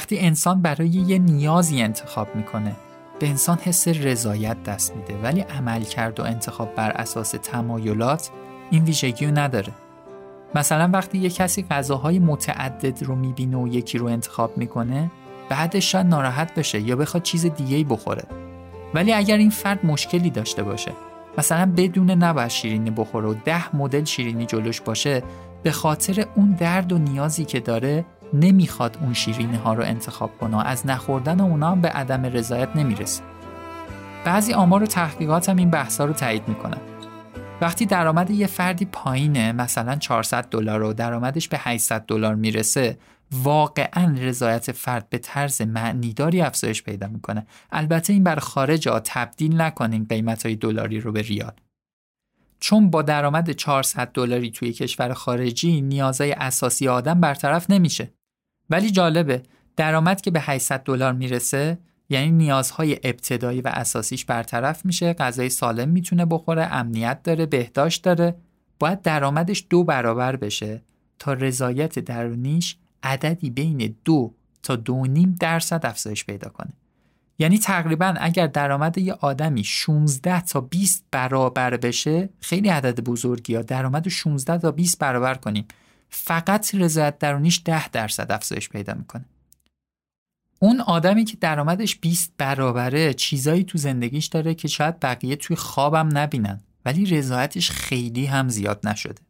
وقتی 0.00 0.18
انسان 0.18 0.62
برای 0.62 0.88
یه 0.88 1.18
نیازی 1.18 1.82
انتخاب 1.82 2.36
می‌کنه 2.36 2.76
به 3.18 3.28
انسان 3.28 3.58
حس 3.64 3.88
رضایت 3.88 4.62
دست 4.62 4.96
میده. 4.96 5.14
ولی 5.22 5.40
عمل 5.40 5.82
کرد 5.82 6.20
و 6.20 6.22
انتخاب 6.22 6.74
بر 6.74 6.90
اساس 6.90 7.30
تمایلات 7.30 8.30
این 8.70 8.84
ویژگی 8.84 9.26
رو 9.26 9.38
نداره. 9.38 9.72
مثلا 10.54 10.90
وقتی 10.92 11.18
یه 11.18 11.30
کسی 11.30 11.66
غذاهای 11.70 12.18
متعدد 12.18 13.02
رو 13.02 13.14
می‌بینه 13.14 13.56
و 13.56 13.68
یکی 13.68 13.98
رو 13.98 14.06
انتخاب 14.06 14.58
می‌کنه 14.58 15.10
بعدش 15.48 15.92
شاید 15.92 16.06
ناراحت 16.06 16.54
بشه 16.54 16.80
یا 16.80 16.96
بخواد 16.96 17.22
چیز 17.22 17.46
دیگه 17.46 17.84
بخوره. 17.84 18.24
ولی 18.94 19.12
اگر 19.12 19.36
این 19.36 19.50
فرد 19.50 19.86
مشکلی 19.86 20.30
داشته 20.30 20.62
باشه 20.62 20.92
مثلا 21.38 21.72
بدون 21.76 22.10
نباید 22.10 22.48
شیرینی 22.48 22.90
بخوره 22.90 23.28
و 23.28 23.34
ده 23.44 23.76
مدل 23.76 24.04
شیرینی 24.04 24.46
جلوش 24.46 24.80
باشه 24.80 25.22
به 25.62 25.70
خاطر 25.70 26.26
اون 26.34 26.50
درد 26.50 26.92
و 26.92 26.98
نیازی 26.98 27.44
که 27.44 27.60
داره 27.60 28.04
نمی‌خواد 28.34 28.98
اون 29.00 29.14
شیرینی 29.14 29.56
ها 29.56 29.74
رو 29.74 29.84
انتخاب 29.84 30.38
کنه 30.38 30.66
از 30.66 30.86
نخوردن 30.86 31.40
اونا 31.40 31.74
به 31.74 31.88
عدم 31.88 32.26
رضایت 32.26 32.76
نمی‌رسه. 32.76 33.22
بعضی 34.24 34.52
آمار 34.52 34.82
و 34.82 34.86
تحقیقات 34.86 35.48
هم 35.48 35.56
این 35.56 35.70
بحثا 35.70 36.04
رو 36.04 36.12
تایید 36.12 36.48
می‌کنن 36.48 36.80
وقتی 37.60 37.86
درآمد 37.86 38.30
یه 38.30 38.46
فردی 38.46 38.84
پایینه 38.84 39.52
مثلا 39.52 39.96
400 39.96 40.48
دلار 40.48 40.82
و 40.82 40.92
درآمدش 40.92 41.48
به 41.48 41.58
800 41.60 42.04
دلار 42.06 42.34
می‌رسه 42.34 42.98
واقعا 43.32 44.14
رضایت 44.18 44.72
فرد 44.72 45.08
به 45.08 45.18
طرز 45.18 45.62
معنیداری 45.62 46.40
افزایش 46.40 46.82
پیدا 46.82 47.06
می‌کنه. 47.06 47.46
البته 47.72 48.12
این 48.12 48.24
بر 48.24 48.36
خارج 48.36 48.88
ها 48.88 49.00
تبدیل 49.04 49.60
نکنین 49.60 50.06
قیمت 50.08 50.46
های 50.46 50.56
دلاری 50.56 51.00
رو 51.00 51.12
به 51.12 51.22
ریال. 51.22 51.52
چون 52.60 52.90
با 52.90 53.02
درآمد 53.02 53.50
400 53.50 54.12
دلاری 54.12 54.50
توی 54.50 54.72
کشور 54.72 55.12
خارجی 55.12 55.80
نیازهای 55.80 56.32
اساسی 56.32 56.88
آدم 56.88 57.20
برطرف 57.20 57.70
نمیشه. 57.70 58.12
ولی 58.70 58.90
جالبه 58.90 59.42
درآمد 59.76 60.20
که 60.20 60.30
به 60.30 60.40
800 60.40 60.82
دلار 60.82 61.12
می‌رسه 61.12 61.78
یعنی 62.08 62.30
نیازهای 62.30 62.98
ابتدایی 63.04 63.60
و 63.60 63.68
اساسیش 63.68 64.24
برطرف 64.24 64.84
میشه 64.84 65.12
غذای 65.12 65.48
سالم 65.48 65.88
می‌تونه 65.88 66.24
بخوره 66.24 66.74
امنیت 66.74 67.22
داره 67.22 67.46
بهداشت 67.46 68.04
داره 68.04 68.36
باید 68.78 69.02
درآمدش 69.02 69.66
دو 69.70 69.84
برابر 69.84 70.36
بشه 70.36 70.82
تا 71.18 71.32
رضایت 71.32 71.98
درونیش 71.98 72.76
عددی 73.02 73.50
بین 73.50 73.94
دو 74.04 74.34
تا 74.62 74.76
دو 74.76 75.06
نیم 75.06 75.36
درصد 75.40 75.86
افزایش 75.86 76.24
پیدا 76.24 76.48
کنه. 76.48 76.72
یعنی 77.38 77.58
تقریبا 77.58 78.14
اگر 78.20 78.46
درآمد 78.46 78.98
یه 78.98 79.12
آدمی 79.12 79.64
16 79.64 80.40
تا 80.40 80.60
20 80.60 81.04
برابر 81.10 81.76
بشه 81.76 82.28
خیلی 82.40 82.68
عدد 82.68 83.00
بزرگی 83.00 83.54
ها 83.54 83.62
درآمد 83.62 84.08
16 84.08 84.58
تا 84.58 84.70
20 84.70 84.98
برابر 84.98 85.34
کنیم. 85.34 85.64
فقط 86.10 86.74
رضایت 86.74 87.18
درونیش 87.18 87.62
10 87.64 87.88
درصد 87.88 88.32
افزایش 88.32 88.68
پیدا 88.68 88.94
می‌کنه. 88.94 89.24
اون 90.58 90.80
آدمی 90.80 91.24
که 91.24 91.36
درآمدش 91.36 91.96
20 91.96 92.32
برابره 92.38 93.14
چیزایی 93.14 93.64
تو 93.64 93.78
زندگیش 93.78 94.26
داره 94.26 94.54
که 94.54 94.68
شاید 94.68 95.00
بقیه 95.00 95.36
توی 95.36 95.56
خوابم 95.56 96.18
نبینن 96.18 96.60
ولی 96.84 97.06
رضایتش 97.06 97.70
خیلی 97.70 98.26
هم 98.26 98.48
زیاد 98.48 98.88
نشده. 98.88 99.22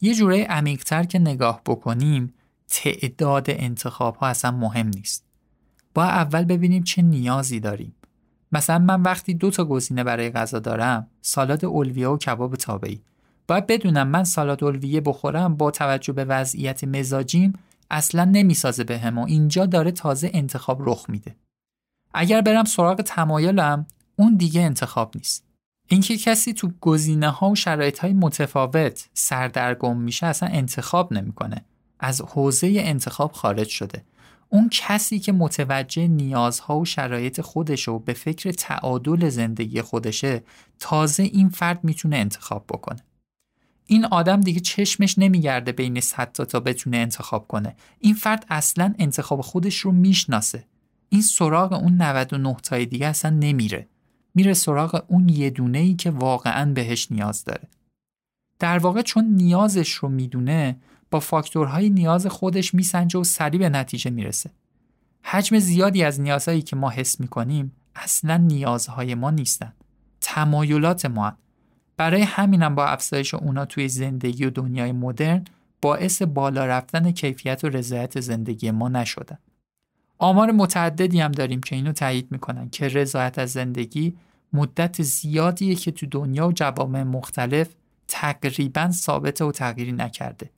یه 0.00 0.14
جوره 0.14 0.44
عمیقتر 0.44 1.04
که 1.04 1.18
نگاه 1.18 1.60
بکنیم 1.66 2.34
تعداد 2.68 3.44
انتخاب 3.48 4.16
ها 4.16 4.26
اصلا 4.26 4.50
مهم 4.50 4.86
نیست. 4.86 5.24
با 5.94 6.04
اول 6.04 6.44
ببینیم 6.44 6.82
چه 6.82 7.02
نیازی 7.02 7.60
داریم. 7.60 7.94
مثلا 8.52 8.78
من 8.78 9.02
وقتی 9.02 9.34
دو 9.34 9.50
تا 9.50 9.64
گزینه 9.64 10.04
برای 10.04 10.30
غذا 10.30 10.58
دارم 10.58 11.06
سالاد 11.22 11.64
اولویه 11.64 12.08
و 12.08 12.18
کباب 12.18 12.56
تابعی. 12.56 13.02
باید 13.50 13.66
بدونم 13.66 14.08
من 14.08 14.24
سالاد 14.24 14.64
اولویه 14.64 15.00
بخورم 15.00 15.56
با 15.56 15.70
توجه 15.70 16.12
به 16.12 16.24
وضعیت 16.24 16.84
مزاجیم 16.84 17.52
اصلا 17.90 18.24
نمی‌سازه 18.24 18.84
بهم 18.84 19.18
و 19.18 19.24
اینجا 19.24 19.66
داره 19.66 19.90
تازه 19.90 20.30
انتخاب 20.34 20.88
رخ 20.88 21.04
میده. 21.08 21.36
اگر 22.14 22.40
برم 22.40 22.64
سراغ 22.64 23.00
تمایلم 23.00 23.86
اون 24.16 24.36
دیگه 24.36 24.60
انتخاب 24.60 25.12
نیست. 25.14 25.44
اینکه 25.88 26.16
کسی 26.16 26.52
تو 26.52 26.70
گزینه 26.80 27.28
ها 27.28 27.50
و 27.50 27.54
شرایط 27.54 27.98
های 27.98 28.12
متفاوت 28.12 29.08
سردرگم 29.14 29.96
میشه 29.96 30.26
اصلا 30.26 30.48
انتخاب 30.48 31.12
نمی‌کنه. 31.12 31.64
از 32.00 32.20
حوزه 32.20 32.72
انتخاب 32.76 33.32
خارج 33.32 33.68
شده. 33.68 34.04
اون 34.48 34.68
کسی 34.72 35.18
که 35.18 35.32
متوجه 35.32 36.08
نیازها 36.08 36.78
و 36.78 36.84
شرایط 36.84 37.40
خودش 37.40 37.88
و 37.88 37.98
به 37.98 38.12
فکر 38.12 38.52
تعادل 38.52 39.28
زندگی 39.28 39.82
خودشه 39.82 40.42
تازه 40.78 41.22
این 41.22 41.48
فرد 41.48 41.84
می‌تونه 41.84 42.16
انتخاب 42.16 42.64
بکنه. 42.68 43.04
این 43.90 44.04
آدم 44.04 44.40
دیگه 44.40 44.60
چشمش 44.60 45.18
نمیگرده 45.18 45.72
بین 45.72 46.00
100 46.00 46.32
تا 46.32 46.44
تا 46.44 46.60
بتونه 46.60 46.96
انتخاب 46.96 47.48
کنه. 47.48 47.76
این 47.98 48.14
فرد 48.14 48.46
اصلا 48.48 48.94
انتخاب 48.98 49.40
خودش 49.40 49.78
رو 49.78 49.92
می‌شناسه. 49.92 50.64
این 51.08 51.22
سراغ 51.22 51.72
اون 51.72 52.02
99 52.02 52.54
تای 52.54 52.86
دیگه 52.86 53.06
اصلا 53.06 53.30
نمیره. 53.30 53.88
میره 54.34 54.54
سراغ 54.54 55.04
اون 55.08 55.28
یه 55.28 55.50
دونه 55.50 55.78
ای 55.78 55.94
که 55.94 56.10
واقعا 56.10 56.72
بهش 56.72 57.08
نیاز 57.10 57.44
داره. 57.44 57.68
در 58.58 58.78
واقع 58.78 59.02
چون 59.02 59.24
نیازش 59.24 59.90
رو 59.90 60.08
می‌دونه 60.08 60.76
با 61.10 61.20
فاکتورهای 61.20 61.90
نیاز 61.90 62.26
خودش 62.26 62.74
میسنجه 62.74 63.18
و 63.18 63.24
سریع 63.24 63.60
به 63.60 63.68
نتیجه 63.68 64.10
می‌رسه. 64.10 64.50
حجم 65.22 65.58
زیادی 65.58 66.04
از 66.04 66.20
نیازهایی 66.20 66.62
که 66.62 66.76
ما 66.76 66.90
حس 66.90 67.20
می‌کنیم 67.20 67.72
اصلا 67.94 68.36
نیازهای 68.36 69.14
ما 69.14 69.30
نیستن. 69.30 69.72
تمایلات 70.20 71.06
ما 71.06 71.32
برای 72.00 72.22
همینم 72.22 72.74
با 72.74 72.86
افزایش 72.86 73.34
اونا 73.34 73.64
توی 73.64 73.88
زندگی 73.88 74.44
و 74.44 74.50
دنیای 74.50 74.92
مدرن 74.92 75.44
باعث 75.82 76.22
بالا 76.22 76.66
رفتن 76.66 77.10
کیفیت 77.10 77.64
و 77.64 77.68
رضایت 77.68 78.20
زندگی 78.20 78.70
ما 78.70 78.88
نشدن. 78.88 79.38
آمار 80.18 80.50
متعددی 80.50 81.20
هم 81.20 81.32
داریم 81.32 81.60
که 81.60 81.76
اینو 81.76 81.92
تایید 81.92 82.32
می‌کنن 82.32 82.70
که 82.70 82.88
رضایت 82.88 83.38
از 83.38 83.52
زندگی 83.52 84.16
مدت 84.52 85.02
زیادیه 85.02 85.74
که 85.74 85.90
تو 85.90 86.06
دنیا 86.06 86.48
و 86.48 86.52
جوامع 86.52 87.02
مختلف 87.02 87.68
تقریبا 88.08 88.90
ثابت 88.90 89.42
و 89.42 89.52
تغییری 89.52 89.92
نکرده 89.92 90.50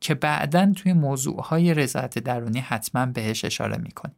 که 0.00 0.14
بعدا 0.14 0.72
توی 0.76 0.92
موضوعهای 0.92 1.74
رضایت 1.74 2.18
درونی 2.18 2.60
حتما 2.60 3.06
بهش 3.06 3.44
اشاره 3.44 3.76
می‌کنیم. 3.76 4.16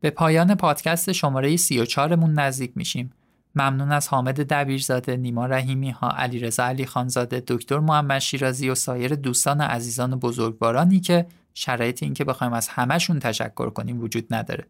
به 0.00 0.10
پایان 0.10 0.54
پادکست 0.54 1.12
شماره 1.12 1.56
34 1.56 2.14
مون 2.14 2.32
نزدیک 2.32 2.72
میشیم 2.76 3.12
ممنون 3.54 3.92
از 3.92 4.08
حامد 4.08 4.40
دبیرزاده، 4.40 5.16
نیما 5.16 5.46
رحیمی 5.46 5.90
ها، 5.90 6.08
علیرضا 6.08 6.64
علی 6.64 6.86
خانزاده، 6.86 7.42
دکتر 7.48 7.78
محمد 7.78 8.18
شیرازی 8.18 8.70
و 8.70 8.74
سایر 8.74 9.14
دوستان 9.14 9.60
و 9.60 9.62
عزیزان 9.62 10.12
و 10.12 10.16
بزرگوارانی 10.16 11.00
که 11.00 11.26
شرایط 11.54 12.02
این 12.02 12.14
که 12.14 12.24
بخوایم 12.24 12.52
از 12.52 12.68
همهشون 12.68 13.18
تشکر 13.18 13.70
کنیم 13.70 14.00
وجود 14.00 14.34
نداره. 14.34 14.66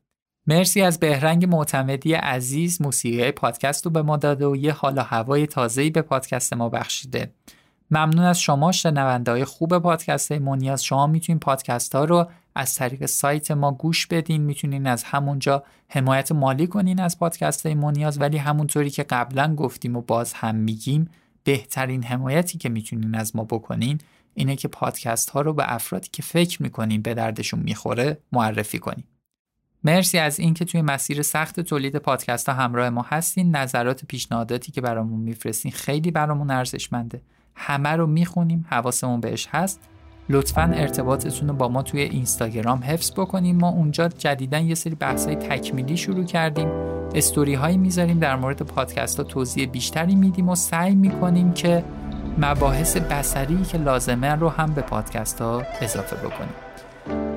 مرسی 0.46 0.82
از 0.82 1.00
بهرنگ 1.00 1.44
معتمدی 1.44 2.14
عزیز 2.14 2.82
موسیقی 2.82 3.30
پادکست 3.30 3.84
رو 3.84 3.90
به 3.90 4.02
ما 4.02 4.16
داده 4.16 4.46
و 4.46 4.56
یه 4.56 4.72
حال 4.72 4.98
هوای 4.98 5.46
تازه‌ای 5.46 5.90
به 5.90 6.02
پادکست 6.02 6.52
ما 6.52 6.68
بخشیده. 6.68 7.34
ممنون 7.90 8.24
از 8.24 8.40
شما 8.40 8.72
شنونده 8.72 9.30
های 9.30 9.44
خوب 9.44 9.78
پادکست 9.78 10.32
مونیاز 10.32 10.84
شما 10.84 11.06
می‌تونید 11.06 11.42
پادکست 11.42 11.94
ها 11.94 12.04
رو 12.04 12.30
از 12.54 12.74
طریق 12.74 13.06
سایت 13.06 13.50
ما 13.50 13.72
گوش 13.72 14.06
بدین. 14.06 14.42
می‌تونین 14.42 14.86
از 14.86 15.04
همونجا 15.04 15.64
حمایت 15.88 16.32
مالی 16.32 16.66
کنین 16.66 17.00
از 17.00 17.18
پادکست 17.18 17.66
مونیاز 17.66 18.20
ولی 18.20 18.36
همونطوری 18.36 18.90
که 18.90 19.02
قبلا 19.02 19.54
گفتیم 19.54 19.96
و 19.96 20.00
باز 20.00 20.32
هم 20.32 20.54
میگیم 20.54 21.10
بهترین 21.44 22.02
حمایتی 22.04 22.58
که 22.58 22.68
می‌تونین 22.68 23.14
از 23.14 23.36
ما 23.36 23.44
بکنین 23.44 23.98
اینه 24.34 24.56
که 24.56 24.68
پادکست 24.68 25.30
ها 25.30 25.40
رو 25.40 25.52
به 25.52 25.74
افرادی 25.74 26.08
که 26.12 26.22
فکر 26.22 26.62
می‌کنین 26.62 27.02
به 27.02 27.14
دردشون 27.14 27.60
می‌خوره 27.60 28.18
معرفی 28.32 28.78
کنین. 28.78 29.04
مرسی 29.84 30.18
از 30.18 30.40
اینکه 30.40 30.64
توی 30.64 30.82
مسیر 30.82 31.22
سخت 31.22 31.60
تولید 31.60 31.96
پادکست 31.96 32.48
ها 32.48 32.54
همراه 32.54 32.90
ما 32.90 33.02
هستین. 33.08 33.56
نظرات 33.56 34.04
پیشنهاداتی 34.04 34.72
که 34.72 34.80
برامون 34.80 35.20
میفرستین 35.20 35.72
خیلی 35.72 36.10
برامون 36.10 36.50
ارزشمنده. 36.50 37.22
همه 37.54 37.88
رو 37.88 38.06
می‌خونیم 38.06 38.66
حواسمون 38.68 39.20
بهش 39.20 39.48
هست. 39.50 39.80
لطفا 40.28 40.72
ارتباطتون 40.74 41.48
رو 41.48 41.54
با 41.54 41.68
ما 41.68 41.82
توی 41.82 42.00
اینستاگرام 42.00 42.84
حفظ 42.84 43.12
بکنیم. 43.12 43.56
ما 43.56 43.68
اونجا 43.68 44.08
جدیدا 44.08 44.58
یه 44.58 44.74
سری 44.74 44.94
بحث 44.94 45.26
های 45.26 45.36
تکمیلی 45.36 45.96
شروع 45.96 46.24
کردیم. 46.24 46.68
استوری 47.14 47.54
هایی 47.54 47.76
می‌ذاریم 47.76 48.18
در 48.18 48.36
مورد 48.36 48.62
پادکست 48.62 49.18
ها 49.18 49.24
توضیح 49.24 49.66
بیشتری 49.66 50.14
میدیم 50.14 50.48
و 50.48 50.54
سعی 50.54 50.94
می‌کنیم 50.94 51.52
که 51.52 51.84
مباحث 52.38 52.96
بسری 52.96 53.62
که 53.62 53.78
لازمه 53.78 54.34
رو 54.34 54.48
هم 54.48 54.72
به 54.72 54.82
پادکست 54.82 55.40
ها 55.40 55.62
اضافه 55.80 56.16
بکنیم. 56.16 56.54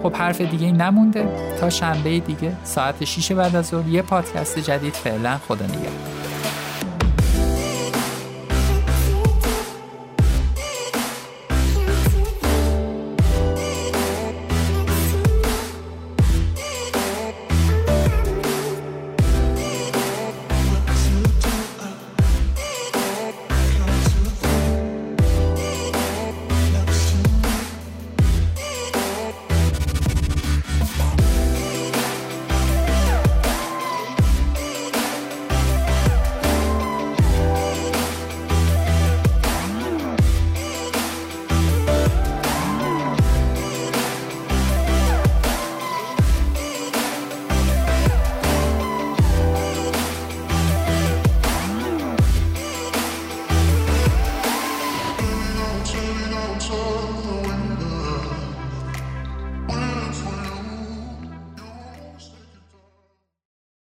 خب 0.04 0.16
حرف 0.16 0.42
دیگه 0.42 0.72
نمونده. 0.72 1.56
تا 1.60 1.70
شنبه 1.70 2.20
دیگه 2.20 2.52
ساعت 2.64 3.04
6 3.04 3.32
بعد 3.32 3.56
از 3.56 3.66
ظهر 3.66 3.88
یه 3.88 4.02
پادکست 4.02 4.60
جدید 4.60 4.94
فعلا 4.94 5.38
خدا 5.38 5.66
نگهدار. 5.66 5.92